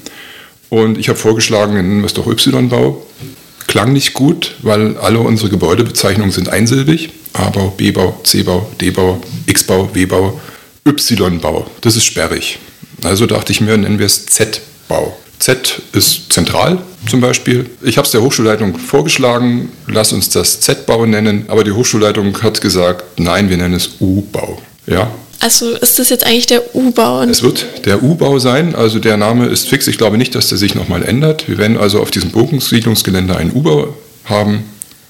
Und 0.69 0.99
ich 0.99 1.09
habe 1.09 1.19
vorgeschlagen, 1.19 1.75
nennen 1.75 2.01
wir 2.01 2.07
es 2.07 2.15
doch 2.15 2.27
Y-Bau. 2.27 3.05
Klang 3.67 3.93
nicht 3.93 4.15
gut, 4.15 4.57
weil 4.63 4.97
alle 4.99 5.19
unsere 5.19 5.51
Gebäudebezeichnungen 5.51 6.33
sind 6.33 6.49
einsilbig. 6.49 7.11
A-Bau, 7.33 7.75
B-Bau, 7.77 8.21
C-Bau, 8.25 8.71
D-Bau, 8.81 9.21
X-Bau, 9.47 9.91
W-Bau, 9.95 10.41
Y-Bau. 10.87 11.71
Das 11.81 11.97
ist 11.97 12.05
sperrig. 12.05 12.59
Also 13.05 13.27
dachte 13.27 13.53
ich 13.53 13.61
mir, 13.61 13.77
nennen 13.77 13.99
wir 13.99 14.07
es 14.07 14.27
Z-Bau. 14.27 15.17
Z 15.39 15.83
ist 15.93 16.33
zentral 16.33 16.79
zum 17.09 17.21
Beispiel. 17.21 17.71
Ich 17.83 17.97
habe 17.97 18.07
es 18.07 18.13
der 18.13 18.23
Hochschulleitung 18.23 18.79
vorgeschlagen, 18.79 19.71
lass 19.87 20.13
uns 20.13 20.31
das 20.31 20.61
Z-Bau 20.61 21.07
nennen, 21.07 21.45
aber 21.49 21.65
die 21.65 21.73
Hochschulleitung 21.73 22.43
hat 22.43 22.61
gesagt, 22.61 23.19
nein, 23.19 23.49
wir 23.49 23.57
nennen 23.57 23.75
es 23.75 23.91
U-Bau. 24.01 24.61
Ja, 24.87 25.11
also 25.41 25.71
ist 25.77 25.99
das 25.99 26.09
jetzt 26.09 26.25
eigentlich 26.25 26.47
der 26.47 26.75
U-Bau? 26.75 27.23
Es 27.23 27.43
wird 27.43 27.67
der 27.85 28.03
U-Bau 28.03 28.39
sein, 28.39 28.75
also 28.75 28.99
der 28.99 29.17
Name 29.17 29.47
ist 29.47 29.69
fix. 29.69 29.87
Ich 29.87 29.97
glaube 29.97 30.19
nicht, 30.19 30.35
dass 30.35 30.49
der 30.49 30.59
sich 30.59 30.75
nochmal 30.75 31.05
ändert. 31.05 31.49
Wir 31.49 31.59
werden 31.59 31.77
also 31.79 32.01
auf 32.01 32.11
diesem 32.11 32.31
Bogensiedlungsgelände 32.31 33.37
einen 33.37 33.53
U-Bau 33.53 33.95
haben 34.25 34.65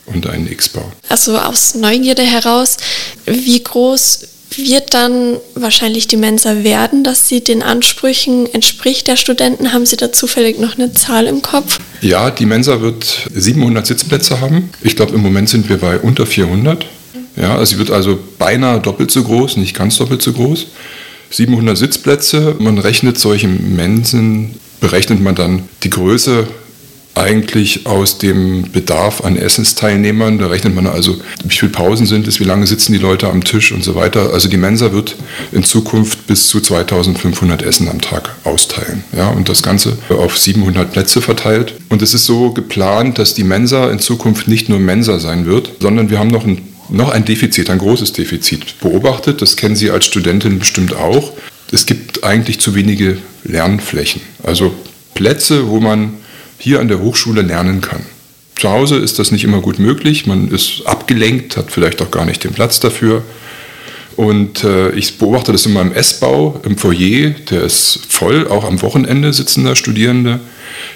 und 0.06 0.26
einen 0.26 0.50
X-Bau. 0.50 0.92
Also 1.08 1.38
aus 1.38 1.74
Neugierde 1.74 2.22
heraus, 2.22 2.76
wie 3.24 3.62
groß 3.62 4.26
wird 4.56 4.94
dann 4.94 5.36
wahrscheinlich 5.54 6.06
die 6.06 6.16
Mensa 6.16 6.64
werden, 6.64 7.04
dass 7.04 7.28
sie 7.28 7.42
den 7.42 7.62
Ansprüchen 7.62 8.52
entspricht 8.52 9.06
der 9.06 9.16
Studenten? 9.16 9.72
Haben 9.72 9.86
Sie 9.86 9.96
da 9.96 10.12
zufällig 10.12 10.58
noch 10.58 10.78
eine 10.78 10.92
Zahl 10.92 11.26
im 11.26 11.42
Kopf? 11.42 11.78
Ja, 12.00 12.30
die 12.30 12.46
Mensa 12.46 12.80
wird 12.80 13.28
700 13.34 13.86
Sitzplätze 13.86 14.40
haben. 14.40 14.70
Ich 14.82 14.96
glaube, 14.96 15.14
im 15.14 15.22
Moment 15.22 15.48
sind 15.48 15.68
wir 15.68 15.78
bei 15.78 15.98
unter 15.98 16.26
400. 16.26 16.86
Ja, 17.36 17.56
also 17.56 17.72
sie 17.72 17.78
wird 17.78 17.90
also 17.90 18.18
beinahe 18.38 18.80
doppelt 18.80 19.10
so 19.10 19.22
groß, 19.22 19.58
nicht 19.58 19.76
ganz 19.76 19.96
doppelt 19.96 20.22
so 20.22 20.32
groß. 20.32 20.66
700 21.30 21.76
Sitzplätze. 21.76 22.56
Man 22.58 22.78
rechnet 22.78 23.18
solche 23.18 23.48
Mensen, 23.48 24.54
berechnet 24.80 25.20
man 25.20 25.34
dann 25.34 25.68
die 25.82 25.90
Größe 25.90 26.46
eigentlich 27.18 27.86
aus 27.86 28.18
dem 28.18 28.70
Bedarf 28.70 29.22
an 29.24 29.36
Essensteilnehmern. 29.36 30.38
Da 30.38 30.46
rechnet 30.46 30.74
man 30.74 30.86
also, 30.86 31.16
wie 31.44 31.54
viele 31.54 31.72
Pausen 31.72 32.06
sind 32.06 32.28
es, 32.28 32.40
wie 32.40 32.44
lange 32.44 32.66
sitzen 32.66 32.92
die 32.92 32.98
Leute 32.98 33.28
am 33.28 33.44
Tisch 33.44 33.72
und 33.72 33.84
so 33.84 33.94
weiter. 33.94 34.32
Also 34.32 34.48
die 34.48 34.56
Mensa 34.56 34.92
wird 34.92 35.16
in 35.52 35.64
Zukunft 35.64 36.26
bis 36.26 36.48
zu 36.48 36.60
2500 36.60 37.62
Essen 37.62 37.88
am 37.88 38.00
Tag 38.00 38.34
austeilen. 38.44 39.04
Ja, 39.16 39.28
und 39.28 39.48
das 39.48 39.62
Ganze 39.62 39.98
auf 40.08 40.38
700 40.38 40.92
Plätze 40.92 41.20
verteilt. 41.20 41.74
Und 41.88 42.02
es 42.02 42.14
ist 42.14 42.26
so 42.26 42.52
geplant, 42.52 43.18
dass 43.18 43.34
die 43.34 43.44
Mensa 43.44 43.90
in 43.90 43.98
Zukunft 43.98 44.48
nicht 44.48 44.68
nur 44.68 44.78
Mensa 44.78 45.18
sein 45.18 45.46
wird, 45.46 45.72
sondern 45.80 46.10
wir 46.10 46.18
haben 46.18 46.28
noch 46.28 46.46
ein, 46.46 46.62
noch 46.88 47.10
ein 47.10 47.24
Defizit, 47.24 47.70
ein 47.70 47.78
großes 47.78 48.12
Defizit 48.12 48.80
beobachtet. 48.80 49.42
Das 49.42 49.56
kennen 49.56 49.76
Sie 49.76 49.90
als 49.90 50.06
Studentin 50.06 50.58
bestimmt 50.58 50.94
auch. 50.94 51.32
Es 51.72 51.84
gibt 51.84 52.24
eigentlich 52.24 52.60
zu 52.60 52.74
wenige 52.74 53.18
Lernflächen. 53.44 54.22
Also 54.42 54.72
Plätze, 55.14 55.68
wo 55.68 55.80
man 55.80 56.14
hier 56.58 56.80
an 56.80 56.88
der 56.88 57.00
Hochschule 57.00 57.42
lernen 57.42 57.80
kann. 57.80 58.04
Zu 58.56 58.70
Hause 58.70 58.96
ist 58.96 59.18
das 59.18 59.30
nicht 59.30 59.44
immer 59.44 59.60
gut 59.60 59.78
möglich, 59.78 60.26
man 60.26 60.50
ist 60.50 60.82
abgelenkt, 60.84 61.56
hat 61.56 61.70
vielleicht 61.70 62.02
auch 62.02 62.10
gar 62.10 62.24
nicht 62.24 62.42
den 62.42 62.52
Platz 62.52 62.80
dafür. 62.80 63.22
Und 64.16 64.64
äh, 64.64 64.90
ich 64.96 65.16
beobachte 65.18 65.52
das 65.52 65.64
immer 65.64 65.80
im 65.80 65.92
S-Bau, 65.92 66.60
im 66.64 66.76
Foyer, 66.76 67.30
der 67.50 67.62
ist 67.62 68.00
voll, 68.08 68.48
auch 68.48 68.64
am 68.64 68.82
Wochenende 68.82 69.32
sitzen 69.32 69.62
da 69.62 69.76
Studierende. 69.76 70.40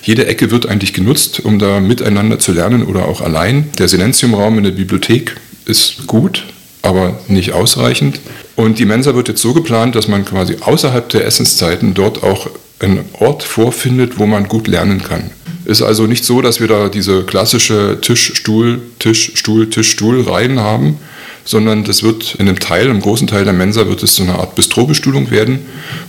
Jede 0.02 0.26
Ecke 0.26 0.50
wird 0.50 0.66
eigentlich 0.66 0.92
genutzt, 0.92 1.38
um 1.44 1.60
da 1.60 1.78
miteinander 1.78 2.40
zu 2.40 2.50
lernen 2.50 2.82
oder 2.82 3.06
auch 3.06 3.20
allein. 3.20 3.70
Der 3.78 3.86
Silenziumraum 3.86 4.58
in 4.58 4.64
der 4.64 4.72
Bibliothek 4.72 5.36
ist 5.66 6.08
gut, 6.08 6.42
aber 6.82 7.20
nicht 7.28 7.52
ausreichend. 7.52 8.18
Und 8.56 8.80
die 8.80 8.86
Mensa 8.86 9.14
wird 9.14 9.28
jetzt 9.28 9.40
so 9.40 9.52
geplant, 9.52 9.94
dass 9.94 10.08
man 10.08 10.24
quasi 10.24 10.56
außerhalb 10.60 11.08
der 11.08 11.24
Essenszeiten 11.24 11.94
dort 11.94 12.24
auch 12.24 12.50
einen 12.82 13.04
Ort 13.14 13.42
vorfindet, 13.42 14.18
wo 14.18 14.26
man 14.26 14.48
gut 14.48 14.68
lernen 14.68 15.02
kann. 15.02 15.30
Ist 15.64 15.82
also 15.82 16.06
nicht 16.06 16.24
so, 16.24 16.42
dass 16.42 16.60
wir 16.60 16.68
da 16.68 16.88
diese 16.88 17.22
klassische 17.22 17.98
Tisch, 18.00 18.32
Stuhl, 18.34 18.80
Tisch, 18.98 19.32
Stuhl, 19.36 19.70
Tisch, 19.70 19.90
Stuhl 19.90 20.22
Reihen 20.22 20.58
haben, 20.58 20.98
sondern 21.44 21.84
das 21.84 22.02
wird 22.02 22.34
in 22.36 22.48
einem 22.48 22.58
Teil, 22.58 22.86
im 22.86 23.00
großen 23.00 23.26
Teil 23.26 23.44
der 23.44 23.52
Mensa 23.52 23.88
wird 23.88 24.02
es 24.02 24.16
so 24.16 24.22
eine 24.22 24.38
Art 24.38 24.54
Bistrobestuhlung 24.54 25.30
werden, 25.30 25.60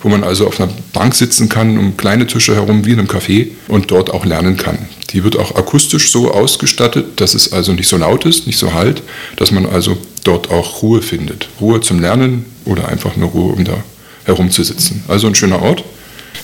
wo 0.02 0.10
man 0.10 0.24
also 0.24 0.48
auf 0.48 0.60
einer 0.60 0.72
Bank 0.94 1.16
sitzen 1.16 1.50
kann, 1.50 1.78
um 1.78 1.98
kleine 1.98 2.28
Tische 2.28 2.56
herum 2.56 2.86
wie 2.86 2.92
in 2.92 3.00
einem 3.00 3.08
Café 3.08 3.48
und 3.68 3.92
dort 3.92 4.12
auch 4.12 4.26
lernen 4.26 4.58
kann. 4.58 4.78
Die 5.12 5.24
wird 5.24 5.38
auch 5.38 5.56
akustisch 5.56 6.12
so 6.12 6.32
ausgestattet, 6.32 7.22
dass 7.22 7.36
es 7.36 7.54
also 7.54 7.74
nicht 7.74 7.88
so 7.88 7.98
laut 7.98 8.26
ist, 8.26 8.48
nicht 8.48 8.58
so 8.58 8.74
halt, 8.74 9.04
dass 9.36 9.52
man 9.52 9.66
also 9.66 9.98
dort 10.24 10.50
auch 10.50 10.82
Ruhe 10.82 11.02
findet. 11.02 11.50
Ruhe 11.62 11.82
zum 11.82 12.00
Lernen 12.00 12.46
oder 12.66 12.88
einfach 12.88 13.16
nur 13.16 13.30
Ruhe, 13.30 13.54
um 13.54 13.64
da 13.64 13.84
herumzusitzen. 14.26 15.04
Also 15.08 15.28
ein 15.28 15.36
schöner 15.36 15.62
Ort. 15.62 15.84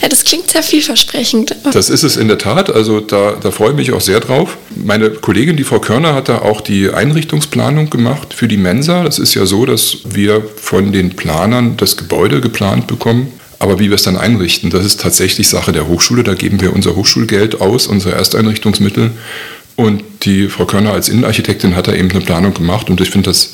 Ja, 0.02 0.08
das 0.08 0.24
klingt 0.24 0.50
sehr 0.50 0.64
vielversprechend. 0.64 1.56
Das 1.74 1.90
ist 1.90 2.04
es 2.04 2.16
in 2.16 2.30
der 2.30 2.38
Tat. 2.38 2.70
Also 2.70 3.02
da, 3.02 3.34
da 3.42 3.52
freue 3.52 3.72
ich 3.72 3.76
mich 3.76 3.92
auch 3.92 4.02
sehr 4.02 4.20
drauf. 4.20 4.58
Meine 4.76 5.10
Kollegin, 5.10 5.58
die 5.58 5.66
Frau 5.66 5.80
Körner, 5.80 6.16
hat 6.16 6.30
da 6.30 6.40
auch 6.40 6.62
die 6.62 6.90
Einrichtungsplanung 6.90 7.90
gemacht 7.90 8.34
für 8.34 8.48
die 8.48 8.58
Mensa. 8.58 9.04
Das 9.04 9.20
ist 9.20 9.34
ja 9.34 9.46
so, 9.46 9.66
dass 9.66 9.98
wir 10.06 10.42
von 10.56 10.94
den 10.94 11.16
Planern 11.16 11.76
das 11.76 11.98
Gebäude 11.98 12.40
geplant 12.40 12.88
bekommen. 12.88 13.34
Aber 13.60 13.78
wie 13.80 13.90
wir 13.90 13.96
es 13.96 14.04
dann 14.04 14.16
einrichten, 14.16 14.70
das 14.70 14.86
ist 14.86 15.02
tatsächlich 15.02 15.50
Sache 15.50 15.74
der 15.74 15.88
Hochschule. 15.90 16.24
Da 16.24 16.34
geben 16.34 16.62
wir 16.62 16.74
unser 16.74 16.96
Hochschulgeld 16.96 17.60
aus, 17.60 17.88
unsere 17.88 18.16
Ersteinrichtungsmittel. 18.16 19.12
Und 19.76 20.04
die 20.24 20.48
Frau 20.48 20.66
Körner 20.66 20.94
als 20.94 21.10
Innenarchitektin 21.10 21.76
hat 21.76 21.88
da 21.88 21.94
eben 21.94 22.10
eine 22.10 22.22
Planung 22.22 22.54
gemacht. 22.54 22.90
Und 22.90 23.02
ich 23.02 23.10
finde 23.10 23.30
das 23.30 23.54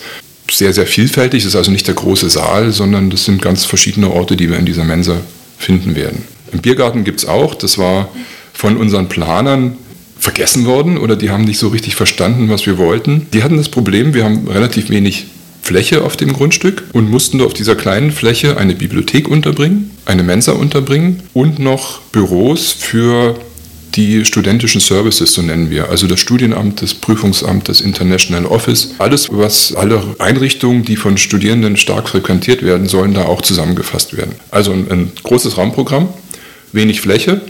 sehr, 0.52 0.74
sehr 0.74 0.86
vielfältig. 0.86 1.42
Es 1.42 1.50
ist 1.50 1.56
also 1.56 1.72
nicht 1.72 1.88
der 1.88 1.96
große 1.96 2.30
Saal, 2.30 2.72
sondern 2.72 3.10
das 3.10 3.26
sind 3.26 3.42
ganz 3.42 3.66
verschiedene 3.66 4.12
Orte, 4.12 4.36
die 4.38 4.50
wir 4.50 4.60
in 4.60 4.66
dieser 4.68 4.84
Mensa 4.84 5.18
finden 5.58 5.96
werden. 5.96 6.35
Im 6.52 6.62
Biergarten 6.62 7.04
gibt 7.04 7.20
es 7.20 7.28
auch, 7.28 7.56
das 7.56 7.78
war 7.78 8.10
von 8.54 8.78
unseren 8.78 9.10
Planern 9.10 9.78
vergessen 10.18 10.66
worden 10.66 10.98
oder 10.98 11.16
die 11.16 11.30
haben 11.30 11.44
nicht 11.44 11.60
so 11.60 11.68
richtig 11.68 11.96
verstanden, 11.96 12.50
was 12.50 12.66
wir 12.66 12.78
wollten. 12.78 13.28
Die 13.34 13.44
hatten 13.44 13.58
das 13.58 13.70
Problem, 13.70 14.14
wir 14.14 14.24
haben 14.24 14.48
relativ 14.48 14.90
wenig 14.90 15.28
Fläche 15.62 16.04
auf 16.04 16.16
dem 16.16 16.32
Grundstück 16.32 16.84
und 16.94 17.10
mussten 17.10 17.42
auf 17.42 17.54
dieser 17.54 17.76
kleinen 17.76 18.12
Fläche 18.12 18.58
eine 18.58 18.76
Bibliothek 18.76 19.28
unterbringen, 19.28 19.92
eine 20.06 20.24
Mensa 20.24 20.52
unterbringen 20.52 21.24
und 21.34 21.60
noch 21.60 22.02
Büros 22.12 22.72
für 22.72 23.36
die 23.96 24.26
studentischen 24.26 24.82
Services, 24.82 25.34
so 25.34 25.42
nennen 25.42 25.70
wir, 25.70 25.90
also 25.90 26.06
das 26.08 26.20
Studienamt, 26.20 26.82
das 26.82 26.94
Prüfungsamt, 26.94 27.70
das 27.70 27.82
International 27.82 28.46
Office, 28.46 28.92
alles, 28.98 29.30
was 29.32 29.74
alle 29.74 30.04
Einrichtungen, 30.20 30.84
die 30.84 30.98
von 30.98 31.18
Studierenden 31.18 31.78
stark 31.78 32.10
frequentiert 32.10 32.62
werden, 32.62 32.88
sollen 32.88 33.14
da 33.14 33.26
auch 33.26 33.42
zusammengefasst 33.42 34.16
werden. 34.18 34.36
Also 34.52 34.72
ein, 34.72 34.92
ein 34.92 35.12
großes 35.24 35.58
Raumprogramm, 35.58 36.10
wenig 36.76 37.02
Fläche. 37.02 37.42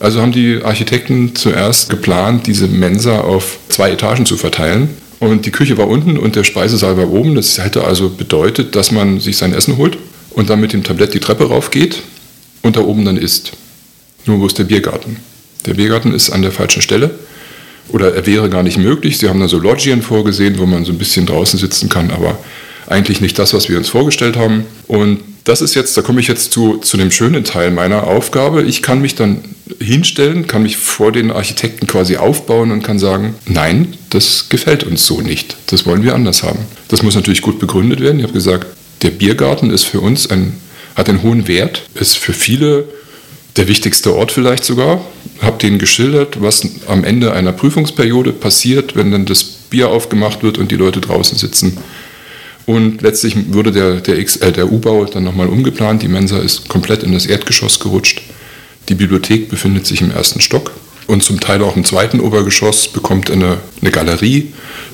Also 0.00 0.22
haben 0.22 0.32
die 0.32 0.62
Architekten 0.62 1.36
zuerst 1.36 1.90
geplant, 1.90 2.46
diese 2.46 2.66
Mensa 2.66 3.20
auf 3.20 3.58
zwei 3.68 3.90
Etagen 3.90 4.26
zu 4.26 4.36
verteilen. 4.36 4.88
Und 5.20 5.44
die 5.44 5.50
Küche 5.50 5.76
war 5.76 5.86
unten 5.86 6.16
und 6.16 6.34
der 6.36 6.44
Speisesaal 6.44 6.96
war 6.96 7.10
oben. 7.10 7.34
Das 7.34 7.58
hätte 7.58 7.84
also 7.84 8.08
bedeutet, 8.08 8.74
dass 8.74 8.90
man 8.90 9.20
sich 9.20 9.36
sein 9.36 9.52
Essen 9.52 9.76
holt 9.76 9.98
und 10.30 10.48
dann 10.48 10.60
mit 10.60 10.72
dem 10.72 10.82
Tablett 10.82 11.12
die 11.12 11.20
Treppe 11.20 11.48
raufgeht 11.48 12.02
und 12.62 12.76
da 12.76 12.80
oben 12.80 13.04
dann 13.04 13.18
isst. 13.18 13.52
Nur 14.24 14.40
wo 14.40 14.46
ist 14.46 14.58
der 14.58 14.64
Biergarten? 14.64 15.18
Der 15.66 15.74
Biergarten 15.74 16.14
ist 16.14 16.30
an 16.30 16.40
der 16.40 16.52
falschen 16.52 16.80
Stelle 16.80 17.10
oder 17.88 18.14
er 18.14 18.24
wäre 18.26 18.48
gar 18.48 18.62
nicht 18.62 18.78
möglich. 18.78 19.18
Sie 19.18 19.28
haben 19.28 19.40
da 19.40 19.48
so 19.48 19.58
Loggien 19.58 20.00
vorgesehen, 20.00 20.58
wo 20.58 20.64
man 20.64 20.86
so 20.86 20.92
ein 20.92 20.98
bisschen 20.98 21.26
draußen 21.26 21.58
sitzen 21.58 21.90
kann, 21.90 22.10
aber 22.10 22.38
eigentlich 22.86 23.20
nicht 23.20 23.38
das, 23.38 23.52
was 23.52 23.68
wir 23.68 23.76
uns 23.76 23.90
vorgestellt 23.90 24.36
haben. 24.36 24.64
Und 24.86 25.20
das 25.44 25.62
ist 25.62 25.74
jetzt, 25.74 25.96
da 25.96 26.02
komme 26.02 26.20
ich 26.20 26.28
jetzt 26.28 26.52
zu, 26.52 26.78
zu 26.78 26.96
dem 26.96 27.10
schönen 27.10 27.44
Teil 27.44 27.70
meiner 27.70 28.04
Aufgabe. 28.04 28.62
Ich 28.62 28.82
kann 28.82 29.00
mich 29.00 29.14
dann 29.14 29.42
hinstellen, 29.80 30.46
kann 30.46 30.62
mich 30.62 30.76
vor 30.76 31.12
den 31.12 31.30
Architekten 31.30 31.86
quasi 31.86 32.16
aufbauen 32.16 32.70
und 32.70 32.82
kann 32.82 32.98
sagen, 32.98 33.34
nein, 33.46 33.94
das 34.10 34.48
gefällt 34.48 34.84
uns 34.84 35.06
so 35.06 35.20
nicht. 35.20 35.56
Das 35.66 35.86
wollen 35.86 36.02
wir 36.02 36.14
anders 36.14 36.42
haben. 36.42 36.60
Das 36.88 37.02
muss 37.02 37.14
natürlich 37.14 37.42
gut 37.42 37.58
begründet 37.58 38.00
werden. 38.00 38.18
Ich 38.18 38.24
habe 38.24 38.34
gesagt, 38.34 38.66
der 39.02 39.10
Biergarten 39.10 39.70
ist 39.70 39.84
für 39.84 40.00
uns 40.00 40.28
ein, 40.28 40.54
hat 40.94 41.08
einen 41.08 41.22
hohen 41.22 41.48
Wert, 41.48 41.82
ist 41.94 42.18
für 42.18 42.32
viele 42.32 42.84
der 43.56 43.66
wichtigste 43.68 44.14
Ort 44.14 44.32
vielleicht 44.32 44.64
sogar. 44.64 45.04
Habe 45.40 45.58
denen 45.58 45.78
geschildert, 45.78 46.42
was 46.42 46.66
am 46.86 47.04
Ende 47.04 47.32
einer 47.32 47.52
Prüfungsperiode 47.52 48.32
passiert, 48.32 48.94
wenn 48.94 49.10
dann 49.10 49.26
das 49.26 49.42
Bier 49.42 49.88
aufgemacht 49.88 50.42
wird 50.42 50.58
und 50.58 50.70
die 50.70 50.76
Leute 50.76 51.00
draußen 51.00 51.38
sitzen. 51.38 51.78
Und 52.66 53.02
letztlich 53.02 53.36
wurde 53.52 53.72
der, 53.72 53.96
der, 54.00 54.18
äh, 54.18 54.52
der 54.52 54.70
U-Bau 54.70 55.04
dann 55.04 55.24
nochmal 55.24 55.48
umgeplant. 55.48 56.02
Die 56.02 56.08
Mensa 56.08 56.38
ist 56.38 56.68
komplett 56.68 57.02
in 57.02 57.12
das 57.12 57.26
Erdgeschoss 57.26 57.80
gerutscht. 57.80 58.22
Die 58.88 58.94
Bibliothek 58.94 59.48
befindet 59.48 59.86
sich 59.86 60.00
im 60.00 60.10
ersten 60.10 60.40
Stock 60.40 60.72
und 61.06 61.22
zum 61.22 61.40
Teil 61.40 61.62
auch 61.62 61.76
im 61.76 61.84
zweiten 61.84 62.20
Obergeschoss, 62.20 62.88
bekommt 62.88 63.30
eine, 63.30 63.58
eine 63.80 63.90
Galerie, 63.90 64.52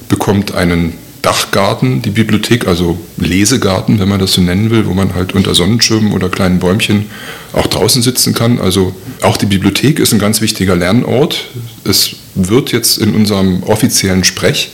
bekommt 0.09 0.55
einen 0.55 0.95
Dachgarten, 1.27 2.03
die 2.03 2.11
Bibliothek, 2.11 2.69
also 2.69 2.99
Lesegarten, 3.17 3.99
wenn 3.99 4.09
man 4.09 4.21
das 4.21 4.33
so 4.33 4.41
nennen 4.41 4.71
will, 4.71 4.87
wo 4.87 4.95
man 4.95 5.15
halt 5.15 5.35
unter 5.35 5.55
Sonnenschirmen 5.55 6.13
oder 6.13 6.29
kleinen 6.29 6.61
Bäumchen 6.61 7.07
auch 7.53 7.67
draußen 7.67 8.01
sitzen 8.01 8.33
kann. 8.33 8.61
Also 8.61 8.95
auch 9.23 9.37
die 9.37 9.47
Bibliothek 9.47 9.99
ist 9.99 10.13
ein 10.13 10.21
ganz 10.21 10.41
wichtiger 10.41 10.77
Lernort. 10.77 11.49
Es 11.85 12.13
wird 12.37 12.71
jetzt 12.71 12.99
in 12.99 13.15
unserem 13.15 13.65
offiziellen 13.65 14.23
Sprech 14.23 14.71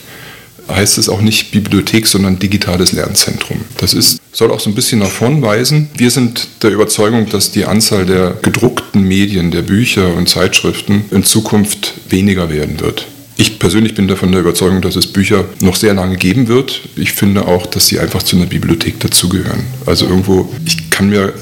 heißt 0.75 0.99
es 0.99 1.09
auch 1.09 1.21
nicht 1.21 1.51
Bibliothek, 1.51 2.07
sondern 2.07 2.39
digitales 2.39 2.93
Lernzentrum. 2.93 3.59
Das 3.79 3.95
ist, 3.95 4.21
soll 4.33 4.51
auch 4.51 4.61
so 4.61 4.71
ein 4.71 4.75
bisschen 4.75 5.01
nach 5.01 5.11
vorn 5.11 5.43
weisen. 5.43 5.91
Wir 5.97 6.11
sind 6.11 6.49
der 6.63 6.71
Überzeugung, 6.71 7.29
dass 7.29 7.51
die 7.51 7.65
Anzahl 7.65 8.07
der 8.07 8.37
gedruckten 8.43 9.03
Medien, 9.03 9.51
der 9.51 9.63
Bücher 9.63 10.15
und 10.15 10.29
Zeitschriften 10.29 11.05
in 11.11 11.25
Zukunft 11.25 11.95
weniger 12.09 12.51
werden 12.51 12.81
wird. 12.81 13.07
Ich 13.37 13.59
persönlich 13.59 13.95
bin 13.95 14.09
davon 14.09 14.31
der 14.31 14.43
Überzeugung, 14.43 14.83
dass 14.83 14.95
es 14.95 15.07
Bücher 15.07 15.47
noch 15.61 15.77
sehr 15.77 15.95
lange 15.95 16.17
geben 16.17 16.49
wird. 16.49 16.83
Ich 16.97 17.13
finde 17.13 17.47
auch, 17.47 17.67
dass 17.67 17.89
sie 17.89 17.99
einfach 17.99 18.23
zu 18.23 18.37
einer 18.37 18.47
Bibliothek 18.47 19.01
dazugehören. 19.01 19.65
Also 19.87 20.07
irgendwo, 20.07 20.53
ich 20.65 20.91
kann 20.91 21.09
mir 21.09 21.33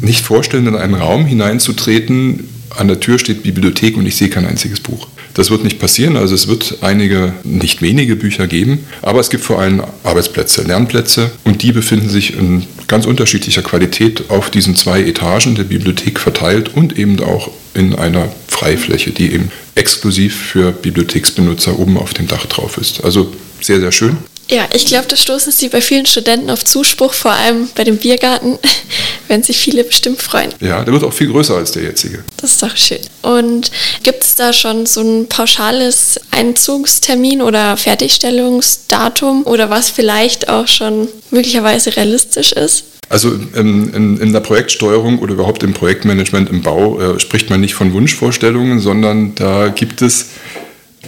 nicht 0.00 0.24
vorstellen, 0.24 0.66
in 0.66 0.76
einen 0.76 0.94
Raum 0.94 1.26
hineinzutreten, 1.26 2.48
an 2.76 2.88
der 2.88 3.00
Tür 3.00 3.18
steht 3.18 3.42
Bibliothek 3.42 3.96
und 3.96 4.06
ich 4.06 4.16
sehe 4.16 4.28
kein 4.28 4.46
einziges 4.46 4.80
Buch. 4.80 5.08
Das 5.34 5.50
wird 5.50 5.64
nicht 5.64 5.78
passieren, 5.78 6.16
also 6.16 6.34
es 6.34 6.48
wird 6.48 6.78
einige, 6.82 7.32
nicht 7.44 7.82
wenige 7.82 8.16
Bücher 8.16 8.46
geben, 8.46 8.86
aber 9.00 9.20
es 9.20 9.30
gibt 9.30 9.44
vor 9.44 9.60
allem 9.60 9.82
Arbeitsplätze, 10.04 10.62
Lernplätze 10.62 11.30
und 11.44 11.62
die 11.62 11.72
befinden 11.72 12.08
sich 12.08 12.36
in 12.36 12.66
ganz 12.86 13.06
unterschiedlicher 13.06 13.62
Qualität 13.62 14.24
auf 14.28 14.50
diesen 14.50 14.76
zwei 14.76 15.02
Etagen 15.02 15.54
der 15.54 15.64
Bibliothek 15.64 16.20
verteilt 16.20 16.74
und 16.74 16.98
eben 16.98 17.18
auch 17.20 17.50
in 17.74 17.94
einer 17.94 18.30
Freifläche, 18.48 19.10
die 19.10 19.32
eben 19.32 19.50
exklusiv 19.74 20.36
für 20.36 20.72
Bibliotheksbenutzer 20.72 21.78
oben 21.78 21.96
auf 21.96 22.12
dem 22.12 22.26
Dach 22.26 22.44
drauf 22.46 22.76
ist. 22.76 23.02
Also 23.02 23.32
sehr, 23.60 23.80
sehr 23.80 23.92
schön. 23.92 24.18
Ja, 24.50 24.68
ich 24.74 24.86
glaube, 24.86 25.06
da 25.08 25.16
stoßen 25.16 25.52
Sie 25.52 25.68
bei 25.68 25.80
vielen 25.80 26.04
Studenten 26.04 26.50
auf 26.50 26.64
Zuspruch, 26.64 27.14
vor 27.14 27.32
allem 27.32 27.68
bei 27.74 27.84
dem 27.84 27.96
Biergarten, 27.96 28.58
werden 29.28 29.42
sich 29.42 29.56
viele 29.56 29.84
bestimmt 29.84 30.20
freuen. 30.20 30.52
Ja, 30.60 30.84
der 30.84 30.92
wird 30.92 31.04
auch 31.04 31.12
viel 31.12 31.28
größer 31.30 31.56
als 31.56 31.72
der 31.72 31.84
jetzige. 31.84 32.22
Das 32.36 32.52
ist 32.52 32.62
doch 32.62 32.76
schön. 32.76 32.98
Und 33.22 33.70
gibt 34.02 34.24
es 34.24 34.34
da 34.34 34.52
schon 34.52 34.84
so 34.86 35.00
ein 35.00 35.28
pauschales 35.28 36.20
Einzugstermin 36.30 37.40
oder 37.40 37.76
Fertigstellungsdatum 37.76 39.44
oder 39.44 39.70
was 39.70 39.90
vielleicht 39.90 40.48
auch 40.48 40.68
schon 40.68 41.08
möglicherweise 41.30 41.96
realistisch 41.96 42.52
ist? 42.52 42.84
Also 43.08 43.30
in, 43.54 43.92
in, 43.92 44.16
in, 44.18 44.32
der 44.32 44.40
Projektsteuerung 44.40 45.18
oder 45.18 45.34
überhaupt 45.34 45.62
im 45.62 45.74
Projektmanagement 45.74 46.48
im 46.48 46.62
Bau 46.62 46.98
äh, 46.98 47.20
spricht 47.20 47.50
man 47.50 47.60
nicht 47.60 47.74
von 47.74 47.92
Wunschvorstellungen, 47.92 48.80
sondern 48.80 49.34
da 49.34 49.68
gibt 49.68 50.00
es 50.00 50.28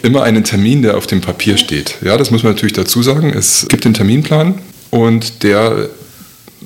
immer 0.04 0.22
einen 0.22 0.44
Termin, 0.44 0.82
der 0.82 0.96
auf 0.96 1.06
dem 1.06 1.20
Papier 1.20 1.56
steht. 1.56 1.96
Ja, 2.04 2.16
das 2.18 2.30
muss 2.30 2.42
man 2.42 2.52
natürlich 2.52 2.74
dazu 2.74 3.02
sagen. 3.02 3.32
Es 3.32 3.66
gibt 3.68 3.84
den 3.84 3.94
Terminplan 3.94 4.54
und 4.90 5.42
der 5.42 5.88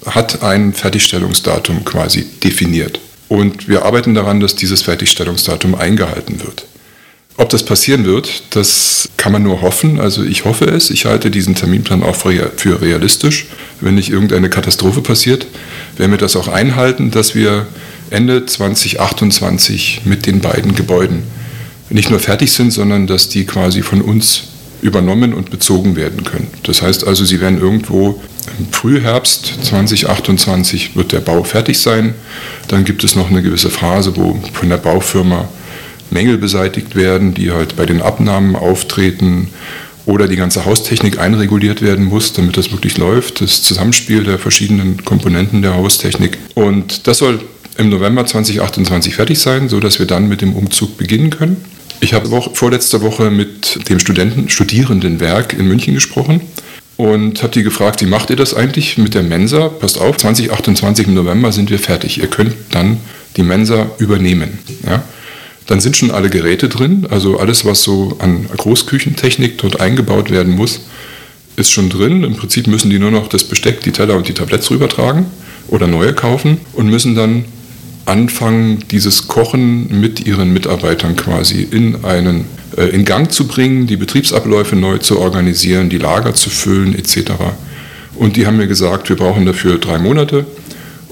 hat 0.06 0.42
ein 0.42 0.72
Fertigstellungsdatum 0.72 1.84
quasi 1.84 2.26
definiert. 2.42 3.00
Und 3.28 3.68
wir 3.68 3.84
arbeiten 3.84 4.14
daran, 4.14 4.40
dass 4.40 4.56
dieses 4.56 4.82
Fertigstellungsdatum 4.82 5.74
eingehalten 5.74 6.42
wird. 6.42 6.64
Ob 7.36 7.50
das 7.50 7.64
passieren 7.64 8.04
wird, 8.04 8.42
das 8.50 9.08
kann 9.16 9.30
man 9.30 9.44
nur 9.44 9.62
hoffen. 9.62 10.00
Also 10.00 10.24
ich 10.24 10.44
hoffe 10.44 10.64
es. 10.64 10.90
Ich 10.90 11.04
halte 11.04 11.30
diesen 11.30 11.54
Terminplan 11.54 12.02
auch 12.02 12.16
für 12.16 12.82
realistisch. 12.82 13.46
Wenn 13.80 13.94
nicht 13.94 14.10
irgendeine 14.10 14.50
Katastrophe 14.50 15.02
passiert, 15.02 15.46
werden 15.96 16.10
wir 16.10 16.18
das 16.18 16.34
auch 16.34 16.48
einhalten, 16.48 17.12
dass 17.12 17.36
wir 17.36 17.66
Ende 18.10 18.46
2028 18.46 20.02
mit 20.04 20.26
den 20.26 20.40
beiden 20.40 20.74
Gebäuden 20.74 21.22
nicht 21.90 22.10
nur 22.10 22.20
fertig 22.20 22.52
sind, 22.52 22.72
sondern 22.72 23.06
dass 23.06 23.28
die 23.28 23.44
quasi 23.44 23.82
von 23.82 24.02
uns 24.02 24.44
übernommen 24.82 25.34
und 25.34 25.50
bezogen 25.50 25.96
werden 25.96 26.24
können. 26.24 26.48
Das 26.62 26.82
heißt 26.82 27.06
also, 27.06 27.24
sie 27.24 27.40
werden 27.40 27.60
irgendwo 27.60 28.20
im 28.58 28.72
Frühherbst 28.72 29.58
2028 29.62 30.96
wird 30.96 31.12
der 31.12 31.20
Bau 31.20 31.44
fertig 31.44 31.78
sein. 31.78 32.14
Dann 32.68 32.84
gibt 32.84 33.04
es 33.04 33.16
noch 33.16 33.30
eine 33.30 33.42
gewisse 33.42 33.70
Phase, 33.70 34.16
wo 34.16 34.40
von 34.52 34.68
der 34.68 34.78
Baufirma 34.78 35.48
Mängel 36.10 36.38
beseitigt 36.38 36.96
werden, 36.96 37.34
die 37.34 37.52
halt 37.52 37.76
bei 37.76 37.84
den 37.84 38.00
Abnahmen 38.00 38.56
auftreten 38.56 39.48
oder 40.06 40.26
die 40.26 40.36
ganze 40.36 40.64
Haustechnik 40.64 41.18
einreguliert 41.18 41.82
werden 41.82 42.06
muss, 42.06 42.32
damit 42.32 42.56
das 42.56 42.72
wirklich 42.72 42.96
läuft. 42.96 43.42
Das 43.42 43.62
Zusammenspiel 43.62 44.24
der 44.24 44.38
verschiedenen 44.38 45.04
Komponenten 45.04 45.60
der 45.60 45.74
Haustechnik. 45.74 46.38
Und 46.54 47.06
das 47.06 47.18
soll 47.18 47.40
im 47.76 47.90
November 47.90 48.24
2028 48.24 49.14
fertig 49.14 49.38
sein, 49.38 49.68
sodass 49.68 49.98
wir 49.98 50.06
dann 50.06 50.28
mit 50.28 50.40
dem 50.40 50.54
Umzug 50.54 50.96
beginnen 50.96 51.30
können. 51.30 51.58
Ich 52.00 52.14
habe 52.14 52.34
auch 52.36 52.54
vorletzte 52.54 53.02
Woche 53.02 53.30
mit 53.30 53.88
dem 53.88 53.98
Studenten, 53.98 54.48
Studierendenwerk 54.48 55.52
in 55.52 55.66
München 55.66 55.94
gesprochen. 55.94 56.40
und 56.96 57.44
habe 57.44 57.52
die 57.52 57.62
gefragt, 57.62 58.00
wie 58.00 58.06
macht 58.06 58.28
ihr 58.30 58.34
das 58.34 58.54
eigentlich 58.54 58.98
mit 58.98 59.14
der 59.14 59.22
Mensa? 59.22 59.68
Passt 59.68 60.00
auf, 60.00 60.16
2028 60.16 61.06
im 61.06 61.14
November 61.14 61.52
sind 61.52 61.70
wir 61.70 61.78
fertig. 61.78 62.18
Ihr 62.18 62.26
könnt 62.26 62.54
dann 62.72 62.98
die 63.36 63.44
Mensa 63.44 63.88
übernehmen. 63.98 64.58
Ja? 64.84 65.04
Dann 65.66 65.80
sind 65.80 65.96
schon 65.96 66.10
alle 66.10 66.28
Geräte 66.28 66.68
drin, 66.68 67.06
also 67.08 67.38
alles, 67.38 67.64
was 67.64 67.84
so 67.84 68.16
an 68.18 68.48
Großküchentechnik 68.56 69.58
dort 69.58 69.80
eingebaut 69.80 70.30
werden 70.30 70.56
muss, 70.56 70.80
ist 71.54 71.70
schon 71.70 71.88
drin. 71.88 72.24
Im 72.24 72.34
Prinzip 72.34 72.66
müssen 72.66 72.90
die 72.90 72.98
nur 72.98 73.12
noch 73.12 73.28
das 73.28 73.44
Besteck, 73.44 73.80
die 73.82 73.92
Teller 73.92 74.16
und 74.16 74.26
die 74.26 74.34
Tabletts 74.34 74.70
rübertragen 74.70 75.26
oder 75.68 75.86
neue 75.86 76.14
kaufen 76.14 76.58
und 76.72 76.88
müssen 76.88 77.14
dann 77.14 77.44
anfangen, 78.08 78.84
dieses 78.90 79.28
Kochen 79.28 80.00
mit 80.00 80.26
ihren 80.26 80.52
Mitarbeitern 80.52 81.14
quasi 81.14 81.62
in 81.62 82.04
einen 82.04 82.46
äh, 82.76 82.86
in 82.86 83.04
Gang 83.04 83.30
zu 83.30 83.46
bringen, 83.46 83.86
die 83.86 83.96
Betriebsabläufe 83.96 84.76
neu 84.76 84.98
zu 84.98 85.18
organisieren, 85.18 85.88
die 85.88 85.98
Lager 85.98 86.34
zu 86.34 86.50
füllen 86.50 86.94
etc. 86.94 87.32
Und 88.16 88.36
die 88.36 88.46
haben 88.46 88.56
mir 88.56 88.66
gesagt, 88.66 89.08
wir 89.08 89.16
brauchen 89.16 89.46
dafür 89.46 89.78
drei 89.78 89.98
Monate. 89.98 90.46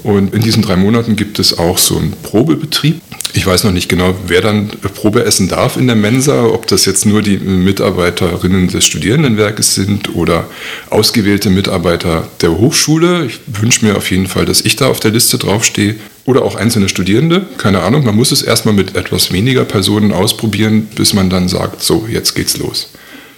Und 0.03 0.33
in 0.33 0.41
diesen 0.41 0.61
drei 0.61 0.75
Monaten 0.75 1.15
gibt 1.15 1.39
es 1.39 1.57
auch 1.57 1.77
so 1.77 1.97
einen 1.97 2.11
Probebetrieb. 2.23 3.01
Ich 3.33 3.45
weiß 3.45 3.63
noch 3.63 3.71
nicht 3.71 3.89
genau, 3.89 4.15
wer 4.27 4.41
dann 4.41 4.69
Probe 4.95 5.23
essen 5.25 5.47
darf 5.47 5.77
in 5.77 5.87
der 5.87 5.95
Mensa, 5.95 6.45
ob 6.45 6.67
das 6.67 6.85
jetzt 6.85 7.05
nur 7.05 7.21
die 7.21 7.37
Mitarbeiterinnen 7.37 8.67
des 8.67 8.85
Studierendenwerkes 8.85 9.75
sind 9.75 10.15
oder 10.15 10.45
ausgewählte 10.89 11.49
Mitarbeiter 11.49 12.27
der 12.41 12.57
Hochschule. 12.57 13.25
Ich 13.25 13.39
wünsche 13.47 13.85
mir 13.85 13.97
auf 13.97 14.09
jeden 14.09 14.27
Fall, 14.27 14.45
dass 14.45 14.61
ich 14.61 14.75
da 14.75 14.87
auf 14.87 14.99
der 14.99 15.11
Liste 15.11 15.37
draufstehe 15.37 15.95
oder 16.25 16.43
auch 16.43 16.55
einzelne 16.55 16.89
Studierende, 16.89 17.45
keine 17.57 17.83
Ahnung. 17.83 18.03
Man 18.03 18.15
muss 18.15 18.31
es 18.31 18.41
erstmal 18.41 18.73
mit 18.73 18.95
etwas 18.95 19.31
weniger 19.31 19.65
Personen 19.65 20.11
ausprobieren, 20.11 20.87
bis 20.95 21.13
man 21.13 21.29
dann 21.29 21.47
sagt, 21.47 21.83
so, 21.83 22.07
jetzt 22.09 22.33
geht's 22.35 22.57
los. 22.57 22.89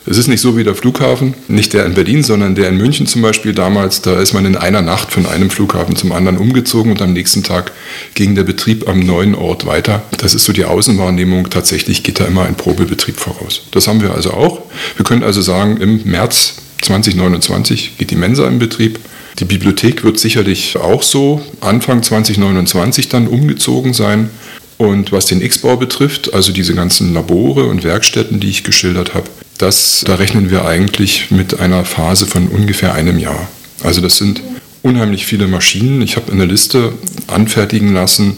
Es 0.09 0.17
ist 0.17 0.27
nicht 0.27 0.41
so 0.41 0.57
wie 0.57 0.63
der 0.63 0.73
Flughafen, 0.73 1.35
nicht 1.47 1.71
der 1.73 1.85
in 1.85 1.93
Berlin, 1.93 2.23
sondern 2.23 2.55
der 2.55 2.69
in 2.69 2.77
München 2.77 3.05
zum 3.05 3.21
Beispiel 3.21 3.53
damals. 3.53 4.01
Da 4.01 4.19
ist 4.19 4.33
man 4.33 4.43
in 4.43 4.55
einer 4.55 4.81
Nacht 4.81 5.11
von 5.11 5.27
einem 5.27 5.51
Flughafen 5.51 5.95
zum 5.95 6.11
anderen 6.13 6.39
umgezogen 6.39 6.91
und 6.91 6.99
am 7.03 7.13
nächsten 7.13 7.43
Tag 7.43 7.71
ging 8.15 8.33
der 8.33 8.43
Betrieb 8.43 8.89
am 8.89 9.01
neuen 9.01 9.35
Ort 9.35 9.67
weiter. 9.67 10.01
Das 10.17 10.33
ist 10.33 10.45
so 10.45 10.51
die 10.51 10.65
Außenwahrnehmung. 10.65 11.51
Tatsächlich 11.51 12.01
geht 12.01 12.19
da 12.19 12.25
immer 12.25 12.45
ein 12.45 12.55
Probebetrieb 12.55 13.19
voraus. 13.19 13.61
Das 13.69 13.87
haben 13.87 14.01
wir 14.01 14.15
also 14.15 14.31
auch. 14.31 14.63
Wir 14.95 15.05
können 15.05 15.21
also 15.21 15.41
sagen, 15.41 15.77
im 15.77 16.03
März 16.05 16.55
2029 16.81 17.99
geht 17.99 18.09
die 18.09 18.15
Mensa 18.15 18.47
in 18.47 18.57
Betrieb. 18.57 18.97
Die 19.37 19.45
Bibliothek 19.45 20.03
wird 20.03 20.17
sicherlich 20.17 20.75
auch 20.75 21.03
so 21.03 21.43
Anfang 21.61 22.01
2029 22.01 23.09
dann 23.09 23.27
umgezogen 23.27 23.93
sein. 23.93 24.31
Und 24.79 25.11
was 25.11 25.27
den 25.27 25.41
X-Bau 25.41 25.77
betrifft, 25.77 26.33
also 26.33 26.51
diese 26.51 26.73
ganzen 26.73 27.13
Labore 27.13 27.65
und 27.65 27.83
Werkstätten, 27.83 28.39
die 28.39 28.49
ich 28.49 28.63
geschildert 28.63 29.13
habe, 29.13 29.29
das, 29.59 30.03
da 30.05 30.15
rechnen 30.15 30.49
wir 30.49 30.65
eigentlich 30.65 31.29
mit 31.29 31.59
einer 31.59 31.85
Phase 31.85 32.25
von 32.25 32.47
ungefähr 32.47 32.93
einem 32.93 33.19
Jahr. 33.19 33.47
Also 33.83 34.01
das 34.01 34.17
sind 34.17 34.41
unheimlich 34.81 35.25
viele 35.25 35.47
Maschinen. 35.47 36.01
Ich 36.01 36.15
habe 36.15 36.31
eine 36.31 36.45
Liste 36.45 36.93
anfertigen 37.27 37.93
lassen, 37.93 38.37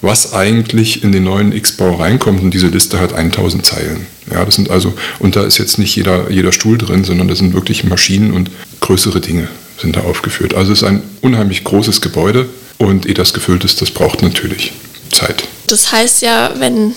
was 0.00 0.32
eigentlich 0.32 1.02
in 1.04 1.12
den 1.12 1.24
neuen 1.24 1.52
X-Bau 1.52 1.96
reinkommt. 1.96 2.42
Und 2.42 2.54
diese 2.54 2.68
Liste 2.68 3.00
hat 3.00 3.12
1000 3.12 3.66
Zeilen. 3.66 4.06
Ja, 4.32 4.44
das 4.44 4.54
sind 4.54 4.70
also, 4.70 4.94
und 5.18 5.36
da 5.36 5.42
ist 5.42 5.58
jetzt 5.58 5.78
nicht 5.78 5.94
jeder, 5.96 6.30
jeder 6.30 6.52
Stuhl 6.52 6.78
drin, 6.78 7.04
sondern 7.04 7.28
das 7.28 7.38
sind 7.38 7.54
wirklich 7.54 7.84
Maschinen 7.84 8.32
und 8.32 8.50
größere 8.80 9.20
Dinge 9.20 9.48
sind 9.78 9.96
da 9.96 10.02
aufgeführt. 10.02 10.54
Also 10.54 10.72
es 10.72 10.82
ist 10.82 10.88
ein 10.88 11.02
unheimlich 11.22 11.64
großes 11.64 12.00
Gebäude 12.00 12.48
und 12.78 13.06
ehe 13.06 13.14
das 13.14 13.34
gefüllt 13.34 13.64
ist, 13.64 13.82
das 13.82 13.90
braucht 13.90 14.22
natürlich 14.22 14.72
Zeit. 15.10 15.42
Das 15.66 15.90
heißt 15.90 16.22
ja, 16.22 16.52
wenn 16.58 16.94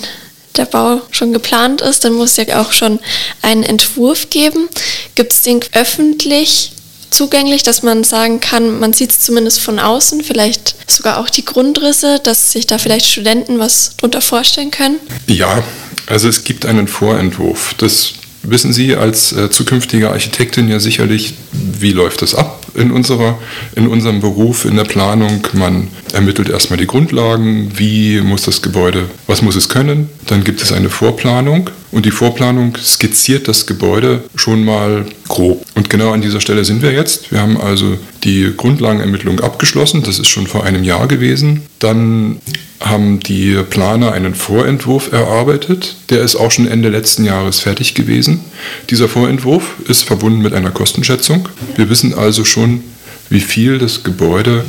der 0.58 0.65
Bau 0.65 1.02
schon 1.12 1.34
geplant 1.34 1.82
ist, 1.82 2.04
dann 2.04 2.13
muss 2.13 2.38
es 2.38 2.48
ja 2.48 2.62
auch 2.62 2.72
schon 2.72 3.00
einen 3.41 3.63
Entwurf 3.63 4.30
geben. 4.30 4.68
Gibt 5.15 5.34
es 5.34 5.41
den 5.41 5.60
öffentlich 5.74 6.72
zugänglich, 7.12 7.63
dass 7.63 7.82
man 7.82 8.04
sagen 8.04 8.39
kann, 8.39 8.80
man 8.80 8.94
sieht 8.94 9.12
es 9.12 9.22
zumindest 9.22 9.62
von 9.62 9.80
außen, 9.80 10.24
vielleicht 10.24 10.76
sogar 10.89 11.20
auch 11.20 11.30
die 11.30 11.46
Grundrisse, 11.46 12.20
dass 12.20 12.52
sich 12.52 12.68
da 12.68 12.78
vielleicht 12.78 13.06
Studenten 13.06 13.58
was 13.60 13.96
drunter 13.98 14.22
vorstellen 14.22 14.72
können? 14.72 15.00
Ja, 15.28 15.63
also 16.08 16.28
es 16.28 16.44
gibt 16.44 16.65
einen 16.65 16.88
Vorentwurf. 16.88 17.74
Das 17.78 18.13
wissen 18.48 18.74
Sie 18.74 18.96
als 18.96 19.32
äh, 19.34 19.50
zukünftige 19.50 20.10
Architektin 20.10 20.68
ja 20.68 20.80
sicherlich, 20.80 21.36
wie 21.52 21.92
läuft 21.92 22.22
das 22.22 22.36
ab 22.36 22.66
in, 22.76 22.92
unserer, 22.92 23.38
in 23.76 23.88
unserem 23.88 24.22
Beruf, 24.22 24.66
in 24.66 24.76
der 24.76 24.84
Planung. 24.84 25.48
Man 25.54 25.88
ermittelt 26.14 26.50
erstmal 26.50 26.78
die 26.78 26.88
Grundlagen, 26.88 27.72
wie 27.76 28.22
muss 28.22 28.44
das 28.44 28.62
Gebäude, 28.62 29.10
was 29.28 29.42
muss 29.42 29.56
es 29.56 29.70
können. 29.70 30.10
Dann 30.28 30.44
gibt 30.44 30.62
es 30.62 30.72
eine 30.72 30.90
Vorplanung 30.90 31.70
und 31.96 32.06
die 32.06 32.12
Vorplanung 32.12 32.76
skizziert 32.76 33.48
das 33.48 33.68
Gebäude 33.68 34.22
schon 34.36 34.66
mal 34.66 35.06
grob. 35.30 35.66
Und 35.76 35.90
genau 35.90 36.12
an 36.12 36.22
dieser 36.22 36.42
Stelle 36.42 36.66
sind 36.66 36.82
wir 36.82 36.92
jetzt. 36.92 37.32
Wir 37.32 37.40
haben 37.40 37.56
also 37.56 37.98
die 38.26 38.52
Grundlagenermittlung 38.56 39.40
abgeschlossen, 39.40 40.04
das 40.04 40.20
ist 40.20 40.28
schon 40.28 40.46
vor 40.46 40.66
einem 40.66 40.84
Jahr 40.84 41.08
gewesen. 41.08 41.62
Dann 41.80 42.42
haben 42.82 43.22
die 43.22 43.56
Planer 43.70 44.12
einen 44.12 44.36
Vorentwurf 44.36 45.14
erarbeitet. 45.14 45.96
Der 46.10 46.22
ist 46.22 46.36
auch 46.36 46.52
schon 46.52 46.68
Ende 46.68 46.90
letzten 46.90 47.24
Jahres 47.24 47.62
fertig 47.62 47.94
gewesen. 47.94 48.42
Dieser 48.90 49.08
Vorentwurf 49.08 49.76
ist 49.88 50.04
verbunden 50.04 50.42
mit 50.42 50.52
einer 50.54 50.72
Kostenschätzung. 50.72 51.48
Wir 51.78 51.90
wissen 51.90 52.14
also 52.14 52.44
schon, 52.44 52.84
wie 53.30 53.40
viel 53.40 53.80
das 53.80 54.04
Gebäude 54.04 54.66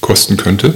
kosten 0.00 0.36
könnte, 0.36 0.74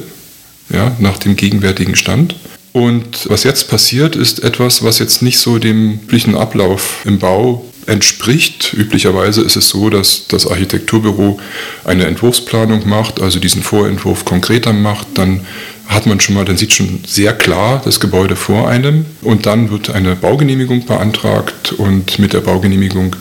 ja, 0.68 0.96
nach 0.98 1.18
dem 1.18 1.36
gegenwärtigen 1.36 1.94
Stand. 1.94 2.34
Und 2.72 3.28
was 3.28 3.44
jetzt 3.44 3.68
passiert, 3.68 4.14
ist 4.14 4.44
etwas, 4.44 4.84
was 4.84 4.98
jetzt 4.98 5.22
nicht 5.22 5.38
so 5.38 5.58
dem 5.58 5.94
üblichen 5.94 6.36
Ablauf 6.36 7.02
im 7.04 7.18
Bau 7.18 7.64
entspricht. 7.86 8.72
Üblicherweise 8.74 9.42
ist 9.42 9.56
es 9.56 9.68
so, 9.68 9.90
dass 9.90 10.26
das 10.28 10.46
Architekturbüro 10.46 11.40
eine 11.84 12.06
Entwurfsplanung 12.06 12.88
macht, 12.88 13.20
also 13.20 13.40
diesen 13.40 13.62
Vorentwurf 13.62 14.24
konkreter 14.24 14.72
macht, 14.72 15.06
dann 15.14 15.40
hat 15.88 16.06
man 16.06 16.20
schon 16.20 16.36
mal, 16.36 16.44
dann 16.44 16.56
sieht 16.56 16.72
schon 16.72 17.00
sehr 17.04 17.32
klar 17.32 17.82
das 17.84 17.98
Gebäude 17.98 18.36
vor 18.36 18.68
einem 18.68 19.06
und 19.22 19.46
dann 19.46 19.70
wird 19.70 19.90
eine 19.90 20.14
Baugenehmigung 20.14 20.86
beantragt 20.86 21.72
und 21.72 22.20
mit 22.20 22.32
der 22.32 22.40
Baugenehmigung 22.40 23.16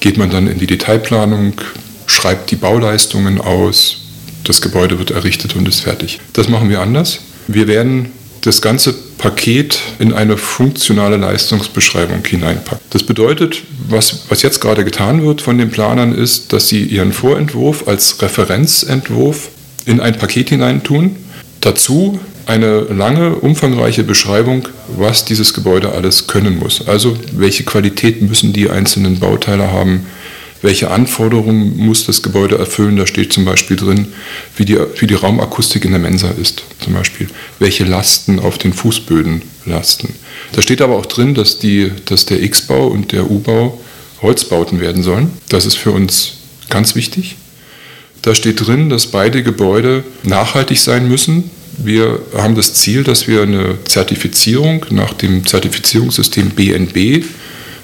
geht 0.00 0.16
man 0.16 0.30
dann 0.30 0.46
in 0.46 0.58
die 0.58 0.66
Detailplanung, 0.66 1.52
schreibt 2.06 2.50
die 2.50 2.56
Bauleistungen 2.56 3.40
aus, 3.40 3.98
das 4.44 4.62
Gebäude 4.62 4.98
wird 4.98 5.10
errichtet 5.10 5.54
und 5.54 5.68
ist 5.68 5.80
fertig. 5.80 6.20
Das 6.32 6.48
machen 6.48 6.70
wir 6.70 6.80
anders. 6.80 7.18
Wir 7.46 7.68
werden 7.68 8.12
das 8.42 8.62
ganze 8.62 8.92
Paket 8.92 9.80
in 9.98 10.12
eine 10.12 10.36
funktionale 10.36 11.16
Leistungsbeschreibung 11.16 12.24
hineinpacken. 12.24 12.84
Das 12.90 13.02
bedeutet, 13.02 13.62
was, 13.88 14.24
was 14.28 14.42
jetzt 14.42 14.60
gerade 14.60 14.84
getan 14.84 15.24
wird 15.24 15.40
von 15.40 15.58
den 15.58 15.70
Planern, 15.70 16.14
ist, 16.14 16.52
dass 16.52 16.68
sie 16.68 16.84
ihren 16.84 17.12
Vorentwurf 17.12 17.88
als 17.88 18.20
Referenzentwurf 18.22 19.48
in 19.86 20.00
ein 20.00 20.16
Paket 20.16 20.50
hineintun 20.50 21.16
Dazu 21.60 22.20
eine 22.46 22.80
lange, 22.80 23.34
umfangreiche 23.34 24.04
Beschreibung, 24.04 24.68
was 24.96 25.24
dieses 25.24 25.52
Gebäude 25.52 25.92
alles 25.92 26.28
können 26.28 26.58
muss. 26.58 26.86
Also 26.86 27.16
welche 27.32 27.64
Qualität 27.64 28.22
müssen 28.22 28.52
die 28.52 28.70
einzelnen 28.70 29.18
Bauteile 29.18 29.70
haben, 29.70 30.06
welche 30.62 30.90
Anforderungen 30.90 31.76
muss 31.76 32.06
das 32.06 32.22
Gebäude 32.22 32.58
erfüllen. 32.58 32.96
Da 32.96 33.06
steht 33.06 33.32
zum 33.32 33.44
Beispiel 33.44 33.76
drin, 33.76 34.08
wie 34.56 34.64
die, 34.64 34.78
wie 34.98 35.06
die 35.06 35.14
Raumakustik 35.14 35.84
in 35.84 35.92
der 35.92 36.00
Mensa 36.00 36.30
ist, 36.30 36.64
zum 36.80 36.94
Beispiel. 36.94 37.28
Welche 37.58 37.84
Lasten 37.84 38.38
auf 38.38 38.58
den 38.58 38.72
Fußböden 38.72 39.42
lasten. 39.66 40.14
Da 40.52 40.62
steht 40.62 40.82
aber 40.82 40.96
auch 40.96 41.06
drin, 41.06 41.34
dass, 41.34 41.58
die, 41.58 41.92
dass 42.06 42.26
der 42.26 42.42
X-Bau 42.42 42.88
und 42.88 43.12
der 43.12 43.30
U-Bau 43.30 43.80
Holzbauten 44.22 44.80
werden 44.80 45.02
sollen. 45.02 45.30
Das 45.48 45.64
ist 45.66 45.76
für 45.76 45.92
uns 45.92 46.38
ganz 46.68 46.94
wichtig. 46.94 47.36
Da 48.22 48.34
steht 48.34 48.66
drin, 48.66 48.90
dass 48.90 49.06
beide 49.06 49.42
Gebäude 49.42 50.02
nachhaltig 50.24 50.80
sein 50.80 51.08
müssen. 51.08 51.50
Wir 51.76 52.20
haben 52.34 52.56
das 52.56 52.74
Ziel, 52.74 53.04
dass 53.04 53.28
wir 53.28 53.42
eine 53.42 53.78
Zertifizierung 53.84 54.84
nach 54.90 55.12
dem 55.12 55.46
Zertifizierungssystem 55.46 56.50
BNB, 56.50 57.24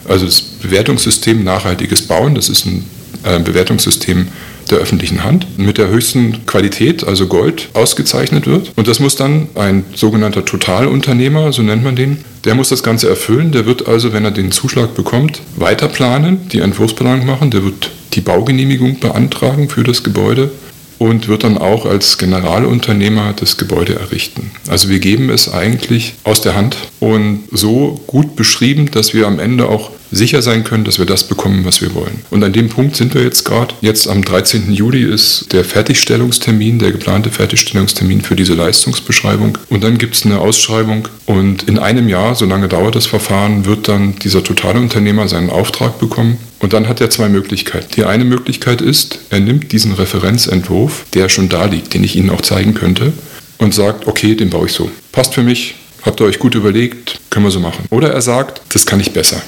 also 0.09 0.27
das 0.27 0.40
Bewertungssystem 0.40 1.45
Nachhaltiges 1.45 2.03
Bauen, 2.03 2.35
das 2.35 2.49
ist 2.49 2.67
ein 2.67 2.85
äh, 3.25 3.38
Bewertungssystem 3.38 4.29
der 4.71 4.79
öffentlichen 4.79 5.25
Hand, 5.25 5.59
mit 5.59 5.79
der 5.79 5.88
höchsten 5.88 6.47
Qualität, 6.47 7.05
also 7.07 7.27
Gold, 7.27 7.69
ausgezeichnet 7.75 8.47
wird. 8.47 8.73
Und 8.77 8.88
das 8.88 8.99
muss 9.01 9.17
dann 9.17 9.49
ein 9.55 9.85
sogenannter 9.95 10.45
Totalunternehmer, 10.45 11.53
so 11.53 11.62
nennt 11.62 11.85
man 11.85 11.97
den, 11.97 12.19
der 12.45 12.55
muss 12.55 12.71
das 12.71 12.83
Ganze 12.83 13.09
erfüllen. 13.09 13.53
Der 13.53 13.67
wird 13.67 13.88
also, 13.88 14.12
wenn 14.12 14.25
er 14.25 14.31
den 14.31 14.53
Zuschlag 14.53 14.95
bekommt, 14.95 15.40
weiter 15.57 15.88
planen, 15.88 16.49
die 16.49 16.61
Entwurfsplanung 16.61 17.27
machen, 17.27 17.51
der 17.51 17.64
wird 17.64 17.90
die 18.14 18.21
Baugenehmigung 18.21 19.01
beantragen 19.01 19.69
für 19.69 19.83
das 19.83 20.03
Gebäude 20.03 20.51
und 20.99 21.29
wird 21.29 21.45
dann 21.45 21.59
auch 21.59 21.87
als 21.87 22.19
Generalunternehmer 22.19 23.35
das 23.38 23.57
Gebäude 23.57 23.97
errichten. 23.97 24.53
Also 24.69 24.88
wir 24.88 25.01
geben 25.01 25.29
es 25.31 25.53
eigentlich 25.53 26.14
aus 26.25 26.40
der 26.40 26.55
Hand 26.55 26.77
und 27.01 27.45
so 27.51 28.01
gut 28.07 28.37
beschrieben, 28.37 28.90
dass 28.90 29.12
wir 29.12 29.27
am 29.27 29.38
Ende 29.38 29.69
auch 29.69 29.90
sicher 30.14 30.42
sein 30.42 30.64
können, 30.64 30.85
dass 30.85 30.98
wir 30.98 31.07
das 31.07 31.24
bekommen, 31.24 31.64
was 31.64 31.81
wir 31.81 31.94
wollen. 31.94 32.24
Und 32.31 32.42
an 32.42 32.53
dem 32.53 32.68
Punkt 32.68 32.96
sind 32.96 33.14
wir 33.14 33.22
jetzt 33.22 33.44
gerade. 33.44 33.74
Jetzt 33.81 34.09
am 34.09 34.24
13. 34.24 34.72
Juli 34.72 35.03
ist 35.03 35.53
der 35.53 35.64
Fertigstellungstermin, 35.64 36.79
der 36.79 36.92
geplante 36.92 37.31
Fertigstellungstermin 37.31 38.22
für 38.22 38.37
diese 38.37 38.55
Leistungsbeschreibung. 38.55 39.59
Und 39.68 39.85
dann 39.85 39.98
gibt 39.98 40.14
es 40.14 40.24
eine 40.24 40.38
Ausschreibung 40.38 41.09
und 41.27 41.64
in 41.64 41.79
einem 41.79 42.09
Jahr, 42.09 42.35
so 42.35 42.44
lange 42.44 42.68
dauert 42.68 42.94
das 42.94 43.07
Verfahren, 43.07 43.64
wird 43.64 43.88
dann 43.88 44.16
dieser 44.18 44.42
Totalunternehmer 44.42 45.29
seinen 45.29 45.50
Auftrag 45.50 45.98
bekommen. 45.98 46.38
Und 46.61 46.72
dann 46.72 46.88
hat 46.88 47.00
er 47.00 47.11
zwei 47.11 47.29
Möglichkeiten. 47.29 47.88
Die 47.96 48.05
eine 48.05 48.24
Möglichkeit 48.24 48.81
ist, 48.81 49.18
er 49.31 49.40
nimmt 49.40 49.72
diesen 49.72 49.92
Referenzentwurf, 49.92 51.05
der 51.14 51.29
schon 51.29 51.48
da 51.48 51.66
liegt, 51.66 51.94
den 51.94 52.05
ich 52.05 52.16
Ihnen 52.16 52.31
auch 52.31 52.40
zeigen 52.40 52.74
könnte, 52.74 53.12
und 53.59 53.74
sagt, 53.74 54.07
okay, 54.07 54.35
den 54.35 54.50
baue 54.50 54.66
ich 54.66 54.72
so. 54.72 54.90
Passt 55.12 55.35
für 55.35 55.42
mich, 55.42 55.74
habt 56.03 56.20
ihr 56.20 56.27
euch 56.27 56.38
gut 56.38 56.55
überlegt, 56.55 57.20
können 57.31 57.46
wir 57.46 57.50
so 57.50 57.61
machen. 57.61 57.85
Oder 57.90 58.12
er 58.12 58.22
sagt, 58.22 58.61
das 58.72 58.87
kann 58.87 59.00
ich 59.00 59.12
besser. 59.12 59.42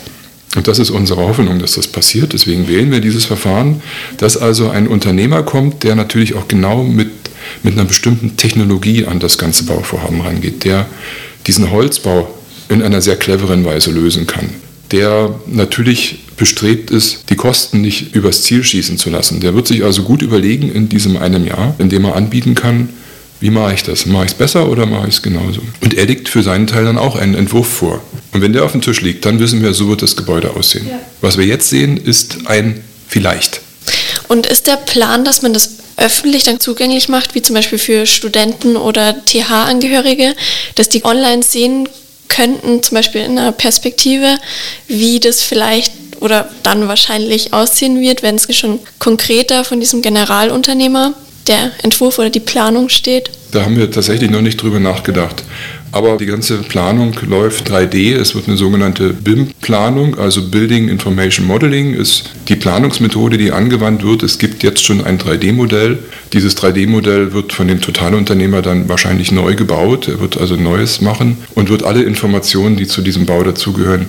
Und 0.55 0.69
das 0.69 0.79
ist 0.79 0.91
unsere 0.91 1.21
Hoffnung, 1.21 1.59
dass 1.59 1.75
das 1.75 1.87
passiert. 1.87 2.33
Deswegen 2.33 2.69
wählen 2.69 2.91
wir 2.91 3.01
dieses 3.01 3.25
Verfahren, 3.25 3.83
dass 4.17 4.37
also 4.37 4.71
ein 4.71 4.89
Unternehmer 4.89 5.43
kommt, 5.43 5.83
der 5.83 5.95
natürlich 5.95 6.35
auch 6.35 6.49
genau 6.49 6.83
mit, 6.83 7.11
mit 7.63 7.75
einer 7.75 7.85
bestimmten 7.85 8.37
Technologie 8.37 9.05
an 9.05 9.21
das 9.21 9.37
ganze 9.37 9.65
Bauvorhaben 9.65 10.21
rangeht, 10.23 10.65
der 10.65 10.87
diesen 11.47 11.71
Holzbau 11.71 12.33
in 12.69 12.83
einer 12.83 13.03
sehr 13.03 13.17
cleveren 13.17 13.65
Weise 13.65 13.91
lösen 13.91 14.27
kann, 14.27 14.49
der 14.93 15.35
natürlich 15.47 16.21
bestrebt 16.37 16.91
ist, 16.91 17.25
die 17.31 17.37
Kosten 17.37 17.81
nicht 17.81 18.15
übers 18.15 18.43
Ziel 18.43 18.65
schießen 18.65 18.99
zu 18.99 19.11
lassen. 19.11 19.41
Der 19.41 19.55
wird 19.55 19.67
sich 19.67 19.85
also 19.85 20.03
gut 20.03 20.23
überlegen 20.23 20.71
in 20.71 20.89
diesem 20.89 21.17
einem 21.17 21.47
Jahr, 21.47 21.75
in 21.79 21.89
dem 21.89 22.05
er 22.05 22.17
anbieten 22.17 22.55
kann, 22.55 22.89
wie 23.41 23.51
mache 23.51 23.75
ich 23.75 23.83
das? 23.83 24.07
Mache 24.07 24.25
ich 24.25 24.31
es 24.33 24.37
besser 24.37 24.69
oder 24.69 24.87
mache 24.87 25.09
ich 25.09 25.17
es 25.17 25.23
genauso? 25.23 25.61
Und 25.83 25.95
er 25.95 26.07
legt 26.07 26.29
für 26.29 26.43
seinen 26.43 26.67
Teil 26.67 26.85
dann 26.85 26.97
auch 26.97 27.17
einen 27.17 27.35
Entwurf 27.35 27.69
vor. 27.69 28.03
Und 28.37 28.43
wenn 28.43 28.53
der 28.53 28.65
auf 28.65 28.73
dem 28.73 28.83
Tisch 28.83 29.01
liegt, 29.01 29.25
dann 29.25 29.41
wissen 29.41 29.63
wir, 29.63 29.73
so 29.73 29.89
wird 29.89 30.03
das 30.03 30.15
Gebäude 30.15 30.51
aussehen. 30.51 30.87
Ja. 30.91 31.01
Was 31.23 31.39
wir 31.39 31.47
jetzt 31.47 31.71
sehen, 31.71 31.97
ist 31.97 32.37
ein 32.45 32.85
vielleicht. 33.09 33.63
Und 34.29 34.45
ist 34.45 34.67
der 34.67 34.77
Plan, 34.77 35.25
dass 35.25 35.41
man 35.41 35.55
das 35.55 35.77
öffentlich 35.97 36.45
dann 36.45 36.61
zugänglich 36.61 37.09
macht, 37.09 37.35
wie 37.35 37.41
zum 37.41 37.55
Beispiel 37.55 37.79
für 37.79 38.05
Studenten 38.05 38.77
oder 38.77 39.25
TH-Angehörige, 39.25 40.35
dass 40.75 40.91
die 40.91 41.03
online 41.07 41.43
sehen 41.43 41.89
könnten, 42.29 42.83
zum 42.83 42.97
Beispiel 42.97 43.23
in 43.23 43.39
einer 43.39 43.53
Perspektive, 43.53 44.37
wie 44.87 45.19
das 45.19 45.41
vielleicht 45.41 45.95
oder 46.21 46.51
dann 46.63 46.89
wahrscheinlich 46.89 47.55
aussehen 47.55 48.03
wird, 48.03 48.23
wenn 48.23 48.35
es 48.35 48.55
schon 48.55 48.81
konkreter 48.99 49.65
von 49.65 49.81
diesem 49.81 50.03
Generalunternehmer 50.03 51.15
der 51.47 51.71
Entwurf 51.83 52.19
oder 52.19 52.29
die 52.29 52.41
Planung 52.41 52.91
steht? 52.91 53.31
Da 53.53 53.63
haben 53.63 53.79
wir 53.79 53.91
tatsächlich 53.91 54.31
noch 54.31 54.43
nicht 54.43 54.61
drüber 54.61 54.79
nachgedacht. 54.79 55.43
Aber 55.93 56.17
die 56.17 56.27
ganze 56.27 56.59
Planung 56.59 57.15
läuft 57.27 57.71
3D. 57.71 58.17
Es 58.17 58.35
wird 58.35 58.49
eine 58.49 58.57
sogenannte 58.57 59.13
BIM-Planung, 59.13 60.19
also 60.19 60.51
Building 60.51 60.89
Information 60.89 61.47
Modeling, 61.47 61.95
ist 61.95 62.31
die 62.49 62.57
Planungsmethode, 62.57 63.39
die 63.39 63.53
angewandt 63.53 64.03
wird. 64.03 64.23
Es 64.23 64.39
gibt 64.39 64.63
jetzt 64.63 64.85
schon 64.85 65.05
ein 65.05 65.19
3D-Modell. 65.19 65.99
Dieses 66.33 66.57
3D-Modell 66.57 67.33
wird 67.33 67.53
von 67.53 67.69
dem 67.69 67.81
Totalunternehmer 67.81 68.63
dann 68.63 68.89
wahrscheinlich 68.89 69.33
neu 69.33 69.55
gebaut. 69.55 70.09
Er 70.09 70.21
wird 70.21 70.37
also 70.37 70.57
Neues 70.57 71.01
machen 71.01 71.39
und 71.55 71.71
wird 71.71 71.85
alle 71.85 72.03
Informationen, 72.03 72.77
die 72.77 72.87
zu 72.87 73.01
diesem 73.01 73.25
Bau 73.25 73.43
dazugehören, 73.43 74.07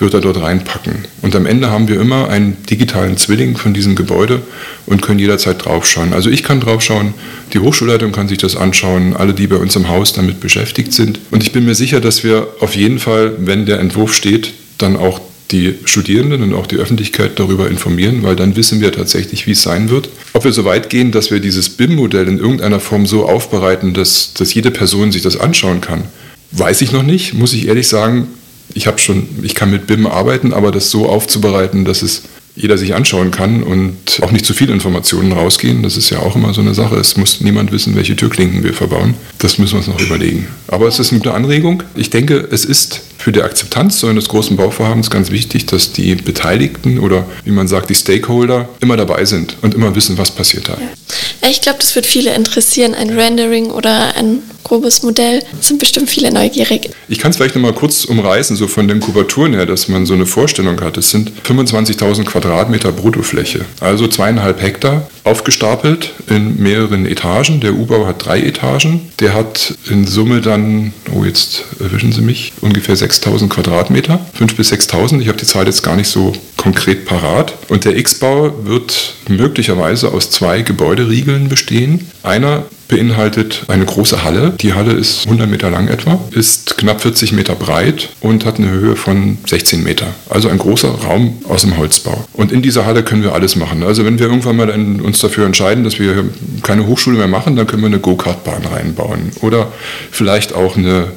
wird 0.00 0.14
er 0.14 0.20
dort 0.20 0.40
reinpacken. 0.40 1.06
Und 1.22 1.36
am 1.36 1.46
Ende 1.46 1.70
haben 1.70 1.88
wir 1.88 2.00
immer 2.00 2.28
einen 2.28 2.56
digitalen 2.68 3.16
Zwilling 3.16 3.56
von 3.56 3.74
diesem 3.74 3.94
Gebäude 3.94 4.42
und 4.86 5.02
können 5.02 5.18
jederzeit 5.18 5.64
draufschauen. 5.64 6.12
Also 6.12 6.30
ich 6.30 6.42
kann 6.42 6.60
draufschauen, 6.60 7.14
die 7.52 7.58
Hochschulleitung 7.58 8.12
kann 8.12 8.28
sich 8.28 8.38
das 8.38 8.56
anschauen, 8.56 9.16
alle, 9.16 9.34
die 9.34 9.46
bei 9.46 9.56
uns 9.56 9.76
im 9.76 9.88
Haus 9.88 10.12
damit 10.12 10.40
beschäftigt 10.40 10.92
sind. 10.92 11.20
Und 11.30 11.42
ich 11.42 11.52
bin 11.52 11.64
mir 11.64 11.74
sicher, 11.74 12.00
dass 12.00 12.24
wir 12.24 12.48
auf 12.60 12.76
jeden 12.76 12.98
Fall, 12.98 13.34
wenn 13.38 13.66
der 13.66 13.80
Entwurf 13.80 14.14
steht, 14.14 14.52
dann 14.78 14.96
auch 14.96 15.20
die 15.50 15.74
Studierenden 15.84 16.42
und 16.42 16.54
auch 16.54 16.66
die 16.66 16.76
Öffentlichkeit 16.76 17.38
darüber 17.38 17.68
informieren, 17.68 18.22
weil 18.22 18.36
dann 18.36 18.56
wissen 18.56 18.80
wir 18.80 18.92
tatsächlich, 18.92 19.46
wie 19.46 19.52
es 19.52 19.62
sein 19.62 19.90
wird. 19.90 20.08
Ob 20.32 20.44
wir 20.44 20.52
so 20.52 20.64
weit 20.64 20.90
gehen, 20.90 21.10
dass 21.10 21.30
wir 21.30 21.40
dieses 21.40 21.68
BIM-Modell 21.70 22.28
in 22.28 22.38
irgendeiner 22.38 22.80
Form 22.80 23.06
so 23.06 23.26
aufbereiten, 23.28 23.92
dass, 23.92 24.32
dass 24.34 24.54
jede 24.54 24.70
Person 24.70 25.12
sich 25.12 25.22
das 25.22 25.36
anschauen 25.36 25.80
kann, 25.80 26.04
weiß 26.52 26.82
ich 26.82 26.92
noch 26.92 27.02
nicht, 27.02 27.34
muss 27.34 27.52
ich 27.52 27.66
ehrlich 27.66 27.88
sagen 27.88 28.28
ich 28.74 28.86
habe 28.86 28.98
schon, 28.98 29.28
ich 29.42 29.54
kann 29.54 29.70
mit 29.70 29.86
BIM 29.86 30.06
arbeiten, 30.06 30.52
aber 30.52 30.70
das 30.70 30.90
so 30.90 31.08
aufzubereiten, 31.08 31.84
dass 31.84 32.02
es 32.02 32.22
jeder 32.56 32.76
sich 32.76 32.94
anschauen 32.94 33.30
kann 33.30 33.62
und 33.62 34.20
auch 34.22 34.32
nicht 34.32 34.44
zu 34.44 34.54
viele 34.54 34.72
Informationen 34.72 35.32
rausgehen. 35.32 35.82
Das 35.82 35.96
ist 35.96 36.10
ja 36.10 36.18
auch 36.18 36.36
immer 36.36 36.52
so 36.52 36.60
eine 36.60 36.74
Sache. 36.74 36.96
Es 36.96 37.16
muss 37.16 37.40
niemand 37.40 37.72
wissen, 37.72 37.94
welche 37.94 38.16
Türklinken 38.16 38.62
wir 38.62 38.74
verbauen. 38.74 39.14
Das 39.38 39.58
müssen 39.58 39.74
wir 39.74 39.78
uns 39.78 39.86
noch 39.86 40.00
überlegen. 40.00 40.46
Aber 40.66 40.86
es 40.88 40.98
ist 40.98 41.12
eine 41.12 41.20
gute 41.20 41.34
Anregung. 41.34 41.82
Ich 41.94 42.10
denke, 42.10 42.48
es 42.50 42.64
ist 42.64 43.02
für 43.20 43.32
die 43.32 43.42
Akzeptanz 43.42 44.00
so 44.00 44.06
eines 44.06 44.28
großen 44.28 44.56
Bauvorhabens 44.56 45.10
ganz 45.10 45.30
wichtig, 45.30 45.66
dass 45.66 45.92
die 45.92 46.14
Beteiligten 46.14 46.98
oder 46.98 47.26
wie 47.44 47.50
man 47.50 47.68
sagt, 47.68 47.90
die 47.90 47.94
Stakeholder 47.94 48.68
immer 48.80 48.96
dabei 48.96 49.24
sind 49.24 49.56
und 49.60 49.74
immer 49.74 49.94
wissen, 49.94 50.16
was 50.18 50.30
passiert 50.30 50.68
da. 50.68 50.72
Ja. 50.72 51.48
Ich 51.50 51.60
glaube, 51.60 51.78
das 51.80 51.94
wird 51.94 52.06
viele 52.06 52.34
interessieren, 52.34 52.94
ein 52.94 53.10
Rendering 53.10 53.70
oder 53.70 54.16
ein 54.16 54.42
grobes 54.64 55.02
Modell. 55.02 55.42
Es 55.60 55.68
sind 55.68 55.78
bestimmt 55.78 56.08
viele 56.08 56.32
neugierig. 56.32 56.90
Ich 57.08 57.18
kann 57.18 57.30
es 57.30 57.36
vielleicht 57.36 57.56
noch 57.56 57.62
mal 57.62 57.72
kurz 57.72 58.04
umreißen, 58.04 58.56
so 58.56 58.68
von 58.68 58.88
den 58.88 59.00
Kubaturen 59.00 59.54
her, 59.54 59.66
dass 59.66 59.88
man 59.88 60.06
so 60.06 60.14
eine 60.14 60.26
Vorstellung 60.26 60.80
hat. 60.80 60.96
Es 60.96 61.10
sind 61.10 61.32
25.000 61.44 62.24
Quadratmeter 62.24 62.92
Bruttofläche, 62.92 63.64
also 63.80 64.06
zweieinhalb 64.06 64.62
Hektar, 64.62 65.10
aufgestapelt 65.24 66.14
in 66.28 66.60
mehreren 66.62 67.06
Etagen. 67.06 67.60
Der 67.60 67.74
U-Bau 67.74 68.06
hat 68.06 68.24
drei 68.24 68.40
Etagen. 68.40 69.10
Der 69.20 69.34
hat 69.34 69.74
in 69.88 70.06
Summe 70.06 70.40
dann, 70.40 70.92
oh 71.14 71.24
jetzt 71.24 71.64
erwischen 71.78 72.12
Sie 72.12 72.22
mich, 72.22 72.52
ungefähr 72.60 72.96
6.000 72.96 73.48
Quadratmeter, 73.48 74.20
5.000 74.38 74.56
bis 74.56 74.72
6.000. 74.72 75.20
Ich 75.20 75.28
habe 75.28 75.38
die 75.38 75.46
Zahl 75.46 75.66
jetzt 75.66 75.82
gar 75.82 75.96
nicht 75.96 76.08
so 76.08 76.32
konkret 76.60 77.06
parat. 77.06 77.54
Und 77.68 77.86
der 77.86 77.96
X-Bau 77.96 78.52
wird 78.64 79.14
möglicherweise 79.28 80.12
aus 80.12 80.30
zwei 80.30 80.60
Gebäuderiegeln 80.60 81.48
bestehen. 81.48 82.10
Einer 82.22 82.64
beinhaltet 82.86 83.64
eine 83.68 83.86
große 83.86 84.24
Halle. 84.24 84.52
Die 84.60 84.74
Halle 84.74 84.92
ist 84.92 85.24
100 85.24 85.48
Meter 85.48 85.70
lang 85.70 85.88
etwa, 85.88 86.20
ist 86.32 86.76
knapp 86.76 87.00
40 87.00 87.32
Meter 87.32 87.54
breit 87.54 88.10
und 88.20 88.44
hat 88.44 88.58
eine 88.58 88.68
Höhe 88.68 88.96
von 88.96 89.38
16 89.46 89.82
Meter. 89.82 90.08
Also 90.28 90.50
ein 90.50 90.58
großer 90.58 90.88
Raum 90.88 91.38
aus 91.48 91.62
dem 91.62 91.78
Holzbau. 91.78 92.24
Und 92.34 92.52
in 92.52 92.60
dieser 92.60 92.84
Halle 92.84 93.04
können 93.04 93.22
wir 93.22 93.32
alles 93.32 93.56
machen. 93.56 93.82
Also 93.82 94.04
wenn 94.04 94.18
wir 94.18 94.26
irgendwann 94.26 94.56
mal 94.56 94.70
uns 94.70 95.20
dafür 95.20 95.46
entscheiden, 95.46 95.84
dass 95.84 95.98
wir 95.98 96.24
keine 96.62 96.86
Hochschule 96.86 97.16
mehr 97.16 97.28
machen, 97.28 97.56
dann 97.56 97.66
können 97.66 97.82
wir 97.82 97.86
eine 97.86 98.00
Go-Kart-Bahn 98.00 98.66
reinbauen. 98.66 99.30
Oder 99.40 99.68
vielleicht 100.10 100.54
auch 100.54 100.76
eine 100.76 101.12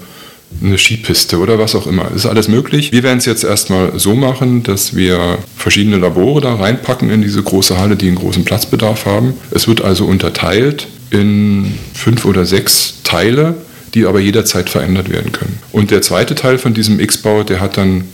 eine 0.61 0.77
Skipiste 0.77 1.39
oder 1.39 1.59
was 1.59 1.75
auch 1.75 1.87
immer. 1.87 2.11
Ist 2.15 2.25
alles 2.25 2.47
möglich. 2.47 2.91
Wir 2.91 3.03
werden 3.03 3.17
es 3.17 3.25
jetzt 3.25 3.43
erstmal 3.43 3.99
so 3.99 4.15
machen, 4.15 4.63
dass 4.63 4.95
wir 4.95 5.37
verschiedene 5.57 5.97
Labore 5.97 6.41
da 6.41 6.55
reinpacken 6.55 7.09
in 7.09 7.21
diese 7.21 7.41
große 7.41 7.77
Halle, 7.77 7.95
die 7.95 8.07
einen 8.07 8.17
großen 8.17 8.45
Platzbedarf 8.45 9.05
haben. 9.05 9.33
Es 9.51 9.67
wird 9.67 9.81
also 9.81 10.05
unterteilt 10.05 10.87
in 11.09 11.73
fünf 11.93 12.25
oder 12.25 12.45
sechs 12.45 13.01
Teile, 13.03 13.55
die 13.93 14.05
aber 14.05 14.19
jederzeit 14.19 14.69
verändert 14.69 15.09
werden 15.09 15.31
können. 15.31 15.59
Und 15.71 15.91
der 15.91 16.01
zweite 16.01 16.35
Teil 16.35 16.57
von 16.57 16.73
diesem 16.73 16.99
X-Bau, 16.99 17.43
der 17.43 17.59
hat 17.59 17.77
dann 17.77 18.05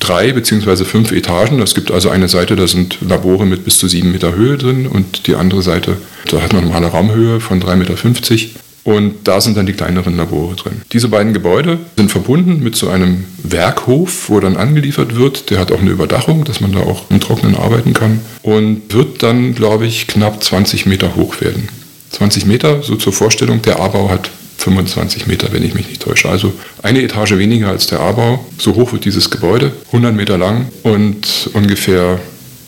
drei 0.00 0.32
beziehungsweise 0.32 0.84
fünf 0.84 1.12
Etagen. 1.12 1.60
Es 1.60 1.74
gibt 1.74 1.90
also 1.90 2.08
eine 2.08 2.28
Seite, 2.28 2.56
da 2.56 2.66
sind 2.66 2.98
Labore 3.00 3.46
mit 3.46 3.64
bis 3.64 3.78
zu 3.78 3.88
sieben 3.88 4.12
Meter 4.12 4.34
Höhe 4.34 4.56
drin 4.56 4.86
und 4.86 5.26
die 5.26 5.34
andere 5.34 5.62
Seite, 5.62 5.96
da 6.30 6.40
hat 6.40 6.52
man 6.52 6.62
eine 6.62 6.70
normale 6.70 6.88
Raumhöhe 6.88 7.40
von 7.40 7.62
3,50 7.62 7.76
Meter. 7.76 8.60
Und 8.88 9.28
da 9.28 9.42
sind 9.42 9.58
dann 9.58 9.66
die 9.66 9.74
kleineren 9.74 10.16
Labore 10.16 10.56
drin. 10.56 10.80
Diese 10.92 11.08
beiden 11.08 11.34
Gebäude 11.34 11.78
sind 11.98 12.10
verbunden 12.10 12.60
mit 12.60 12.74
so 12.74 12.88
einem 12.88 13.26
Werkhof, 13.42 14.30
wo 14.30 14.40
dann 14.40 14.56
angeliefert 14.56 15.14
wird. 15.14 15.50
Der 15.50 15.58
hat 15.58 15.72
auch 15.72 15.80
eine 15.80 15.90
Überdachung, 15.90 16.44
dass 16.44 16.62
man 16.62 16.72
da 16.72 16.78
auch 16.78 17.10
im 17.10 17.20
Trockenen 17.20 17.54
arbeiten 17.54 17.92
kann. 17.92 18.22
Und 18.40 18.94
wird 18.94 19.22
dann, 19.22 19.54
glaube 19.54 19.84
ich, 19.86 20.06
knapp 20.06 20.42
20 20.42 20.86
Meter 20.86 21.16
hoch 21.16 21.42
werden. 21.42 21.68
20 22.12 22.46
Meter, 22.46 22.82
so 22.82 22.96
zur 22.96 23.12
Vorstellung, 23.12 23.60
der 23.60 23.78
A-Bau 23.78 24.08
hat 24.08 24.30
25 24.56 25.26
Meter, 25.26 25.52
wenn 25.52 25.64
ich 25.64 25.74
mich 25.74 25.86
nicht 25.86 26.00
täusche. 26.00 26.30
Also 26.30 26.54
eine 26.82 27.02
Etage 27.02 27.32
weniger 27.32 27.68
als 27.68 27.88
der 27.88 28.00
A-Bau. 28.00 28.42
So 28.56 28.74
hoch 28.74 28.94
wird 28.94 29.04
dieses 29.04 29.28
Gebäude, 29.28 29.72
100 29.88 30.14
Meter 30.14 30.38
lang 30.38 30.68
und 30.82 31.50
ungefähr 31.52 32.18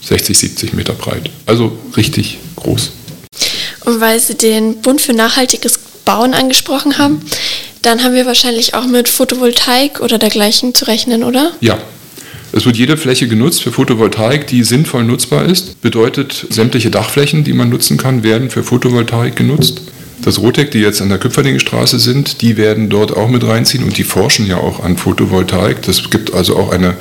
60, 0.02 0.38
70 0.38 0.74
Meter 0.74 0.92
breit. 0.92 1.30
Also 1.46 1.78
richtig 1.96 2.40
groß. 2.56 2.90
Und 3.86 4.00
weil 4.02 4.20
Sie 4.20 4.34
den 4.34 4.82
Bund 4.82 5.00
für 5.00 5.14
nachhaltiges 5.14 5.89
Bauen 6.10 6.34
angesprochen 6.34 6.98
haben, 6.98 7.20
dann 7.82 8.02
haben 8.02 8.14
wir 8.14 8.26
wahrscheinlich 8.26 8.74
auch 8.74 8.86
mit 8.86 9.08
Photovoltaik 9.08 10.00
oder 10.00 10.18
dergleichen 10.18 10.74
zu 10.74 10.86
rechnen, 10.86 11.22
oder? 11.22 11.52
Ja. 11.60 11.78
Es 12.52 12.66
wird 12.66 12.76
jede 12.76 12.96
Fläche 12.96 13.28
genutzt 13.28 13.62
für 13.62 13.70
Photovoltaik, 13.70 14.48
die 14.48 14.64
sinnvoll 14.64 15.04
nutzbar 15.04 15.44
ist. 15.44 15.80
Bedeutet, 15.82 16.46
sämtliche 16.50 16.90
Dachflächen, 16.90 17.44
die 17.44 17.52
man 17.52 17.68
nutzen 17.68 17.96
kann, 17.96 18.24
werden 18.24 18.50
für 18.50 18.64
Photovoltaik 18.64 19.36
genutzt. 19.36 19.82
Das 20.22 20.38
Rotec, 20.38 20.70
die 20.70 20.80
jetzt 20.80 21.00
an 21.00 21.08
der 21.08 21.18
Küpferdingstraße 21.18 21.98
sind, 21.98 22.42
die 22.42 22.56
werden 22.56 22.88
dort 22.90 23.16
auch 23.16 23.28
mit 23.28 23.44
reinziehen 23.44 23.84
und 23.84 23.96
die 23.96 24.04
forschen 24.04 24.46
ja 24.46 24.58
auch 24.58 24.84
an 24.84 24.96
Photovoltaik. 24.96 25.82
Das 25.82 26.10
gibt 26.10 26.34
also 26.34 26.56
auch 26.56 26.72
eine 26.72 26.94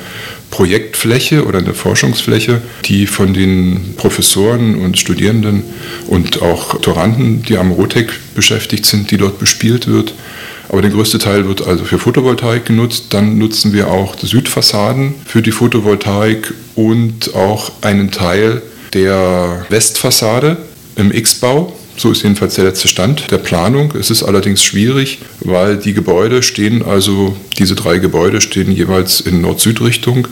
Projektfläche 0.50 1.44
oder 1.44 1.58
eine 1.58 1.74
Forschungsfläche, 1.74 2.60
die 2.86 3.06
von 3.06 3.34
den 3.34 3.94
Professoren 3.96 4.76
und 4.76 4.98
Studierenden 4.98 5.62
und 6.08 6.42
auch 6.42 6.80
Doktoranden, 6.80 7.42
die 7.42 7.56
am 7.56 7.72
Rotec 7.72 8.12
beschäftigt 8.34 8.86
sind, 8.86 9.10
die 9.10 9.16
dort 9.16 9.38
bespielt 9.38 9.86
wird. 9.86 10.14
Aber 10.68 10.82
der 10.82 10.90
größte 10.90 11.18
Teil 11.18 11.46
wird 11.46 11.66
also 11.66 11.84
für 11.84 11.98
Photovoltaik 11.98 12.64
genutzt. 12.64 13.06
Dann 13.10 13.38
nutzen 13.38 13.72
wir 13.72 13.88
auch 13.88 14.16
Südfassaden 14.18 15.14
für 15.26 15.42
die 15.42 15.52
Photovoltaik 15.52 16.54
und 16.74 17.34
auch 17.34 17.72
einen 17.82 18.10
Teil 18.10 18.62
der 18.94 19.66
Westfassade 19.68 20.56
im 20.96 21.12
X-Bau. 21.12 21.76
So 22.00 22.12
ist 22.12 22.22
jedenfalls 22.22 22.54
der 22.54 22.64
letzte 22.64 22.88
Stand 22.88 23.30
der 23.30 23.36
Planung. 23.36 23.92
Es 23.94 24.08
ist 24.08 24.22
allerdings 24.22 24.64
schwierig, 24.64 25.18
weil 25.40 25.76
die 25.76 25.92
Gebäude 25.92 26.42
stehen, 26.42 26.82
also 26.82 27.36
diese 27.58 27.74
drei 27.74 27.98
Gebäude 27.98 28.40
stehen 28.40 28.72
jeweils 28.72 29.20
in 29.20 29.42
Nord-Süd-Richtung. 29.42 30.26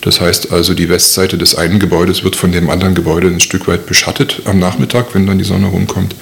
Das 0.00 0.20
heißt 0.20 0.50
also, 0.50 0.74
die 0.74 0.88
Westseite 0.88 1.38
des 1.38 1.54
einen 1.54 1.78
Gebäudes 1.78 2.24
wird 2.24 2.34
von 2.34 2.50
dem 2.50 2.68
anderen 2.68 2.96
Gebäude 2.96 3.28
ein 3.28 3.38
Stück 3.38 3.68
weit 3.68 3.86
beschattet 3.86 4.42
am 4.46 4.58
Nachmittag, 4.58 5.14
wenn 5.14 5.28
dann 5.28 5.38
die 5.38 5.44
Sonne 5.44 5.68
rumkommt. 5.68 6.16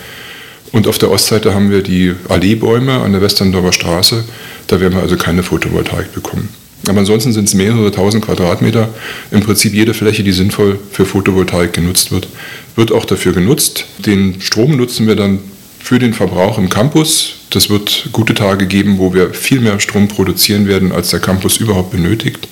Und 0.70 0.86
auf 0.86 0.98
der 0.98 1.10
Ostseite 1.10 1.54
haben 1.54 1.70
wir 1.70 1.82
die 1.82 2.14
Alleebäume 2.28 3.00
an 3.00 3.12
der 3.12 3.22
Westerndorfer 3.22 3.72
Straße. 3.72 4.24
Da 4.66 4.82
werden 4.82 4.96
wir 4.96 5.02
also 5.02 5.16
keine 5.16 5.42
Photovoltaik 5.42 6.12
bekommen. 6.12 6.50
Aber 6.88 7.00
ansonsten 7.00 7.32
sind 7.32 7.44
es 7.44 7.54
mehrere 7.54 7.90
tausend 7.90 8.24
Quadratmeter. 8.24 8.88
Im 9.30 9.40
Prinzip 9.40 9.74
jede 9.74 9.94
Fläche, 9.94 10.22
die 10.22 10.32
sinnvoll 10.32 10.78
für 10.90 11.04
Photovoltaik 11.04 11.72
genutzt 11.72 12.10
wird, 12.10 12.28
wird 12.76 12.92
auch 12.92 13.04
dafür 13.04 13.33
genutzt. 13.33 13.85
Den 13.98 14.40
Strom 14.40 14.76
nutzen 14.76 15.06
wir 15.06 15.16
dann 15.16 15.40
für 15.83 15.98
den 15.98 16.14
Verbrauch 16.14 16.59
im 16.59 16.68
Campus. 16.68 17.35
Das 17.50 17.68
wird 17.68 18.09
gute 18.12 18.35
Tage 18.35 18.66
geben, 18.66 18.98
wo 18.98 19.12
wir 19.12 19.35
viel 19.35 19.61
mehr 19.61 19.80
Strom 19.80 20.09
produzieren 20.09 20.68
werden, 20.68 20.92
als 20.92 21.11
der 21.11 21.20
Campus 21.20 21.56
überhaupt 21.56 21.90
benötigt. 21.90 22.48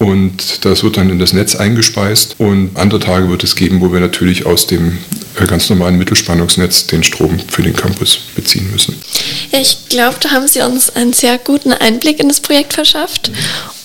Und 0.00 0.64
das 0.64 0.82
wird 0.82 0.96
dann 0.96 1.10
in 1.10 1.18
das 1.18 1.34
Netz 1.34 1.54
eingespeist. 1.54 2.36
Und 2.38 2.70
andere 2.74 3.00
Tage 3.00 3.28
wird 3.28 3.44
es 3.44 3.54
geben, 3.54 3.82
wo 3.82 3.92
wir 3.92 4.00
natürlich 4.00 4.46
aus 4.46 4.66
dem 4.66 4.96
äh, 5.38 5.46
ganz 5.46 5.68
normalen 5.68 5.98
Mittelspannungsnetz 5.98 6.86
den 6.86 7.02
Strom 7.02 7.38
für 7.38 7.62
den 7.62 7.74
Campus 7.76 8.18
beziehen 8.34 8.70
müssen. 8.72 8.94
Ja, 9.52 9.60
ich 9.60 9.90
glaube, 9.90 10.16
da 10.18 10.30
haben 10.30 10.48
Sie 10.48 10.62
uns 10.62 10.88
einen 10.88 11.12
sehr 11.12 11.36
guten 11.36 11.72
Einblick 11.72 12.18
in 12.18 12.28
das 12.28 12.40
Projekt 12.40 12.72
verschafft. 12.72 13.30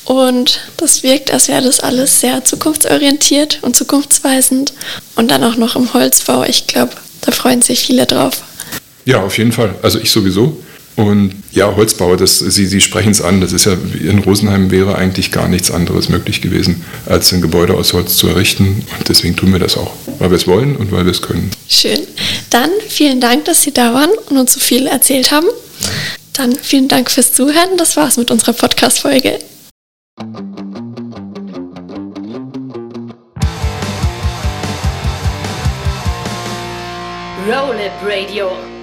Und 0.05 0.59
das 0.77 1.01
wirkt, 1.03 1.31
als 1.31 1.47
wäre 1.47 1.63
das 1.63 1.79
alles 1.79 2.19
sehr 2.19 2.45
zukunftsorientiert 2.45 3.59
und 3.63 3.75
zukunftsweisend. 3.75 4.73
Und 5.15 5.31
dann 5.31 5.43
auch 5.43 5.55
noch 5.55 5.75
im 5.75 5.93
Holzbau. 5.93 6.43
Ich 6.43 6.67
glaube, 6.67 6.93
da 7.21 7.31
freuen 7.31 7.61
sich 7.61 7.79
viele 7.79 8.05
drauf. 8.05 8.43
Ja, 9.05 9.21
auf 9.21 9.37
jeden 9.37 9.51
Fall. 9.51 9.75
Also 9.81 9.99
ich 9.99 10.11
sowieso. 10.11 10.61
Und 10.95 11.33
ja, 11.51 11.75
Holzbau, 11.75 12.15
das, 12.15 12.39
Sie, 12.39 12.65
Sie 12.67 12.79
sprechen 12.79 13.11
es 13.11 13.21
an, 13.21 13.41
das 13.41 13.51
ist 13.51 13.65
ja, 13.65 13.73
in 13.73 14.19
Rosenheim 14.19 14.71
wäre 14.71 14.95
eigentlich 14.95 15.31
gar 15.31 15.49
nichts 15.49 15.69
anderes 15.69 16.07
möglich 16.07 16.41
gewesen, 16.41 16.85
als 17.05 17.33
ein 17.33 17.41
Gebäude 17.41 17.73
aus 17.73 17.91
Holz 17.91 18.15
zu 18.15 18.27
errichten. 18.27 18.85
Und 18.97 19.09
deswegen 19.09 19.35
tun 19.35 19.51
wir 19.51 19.59
das 19.59 19.75
auch, 19.75 19.91
weil 20.19 20.31
wir 20.31 20.37
es 20.37 20.47
wollen 20.47 20.77
und 20.77 20.93
weil 20.93 21.03
wir 21.03 21.11
es 21.11 21.21
können. 21.21 21.51
Schön. 21.67 21.99
Dann 22.49 22.69
vielen 22.87 23.19
Dank, 23.19 23.43
dass 23.45 23.63
Sie 23.63 23.73
da 23.73 23.93
waren 23.93 24.11
und 24.29 24.37
uns 24.37 24.53
so 24.53 24.61
viel 24.61 24.87
erzählt 24.87 25.31
haben. 25.31 25.47
Dann 26.31 26.55
vielen 26.55 26.87
Dank 26.87 27.11
fürs 27.11 27.33
Zuhören. 27.33 27.77
Das 27.77 27.97
war's 27.97 28.15
mit 28.15 28.31
unserer 28.31 28.53
Podcast-Folge. 28.53 29.39
Roll 30.17 30.27
Radio. 38.01 38.74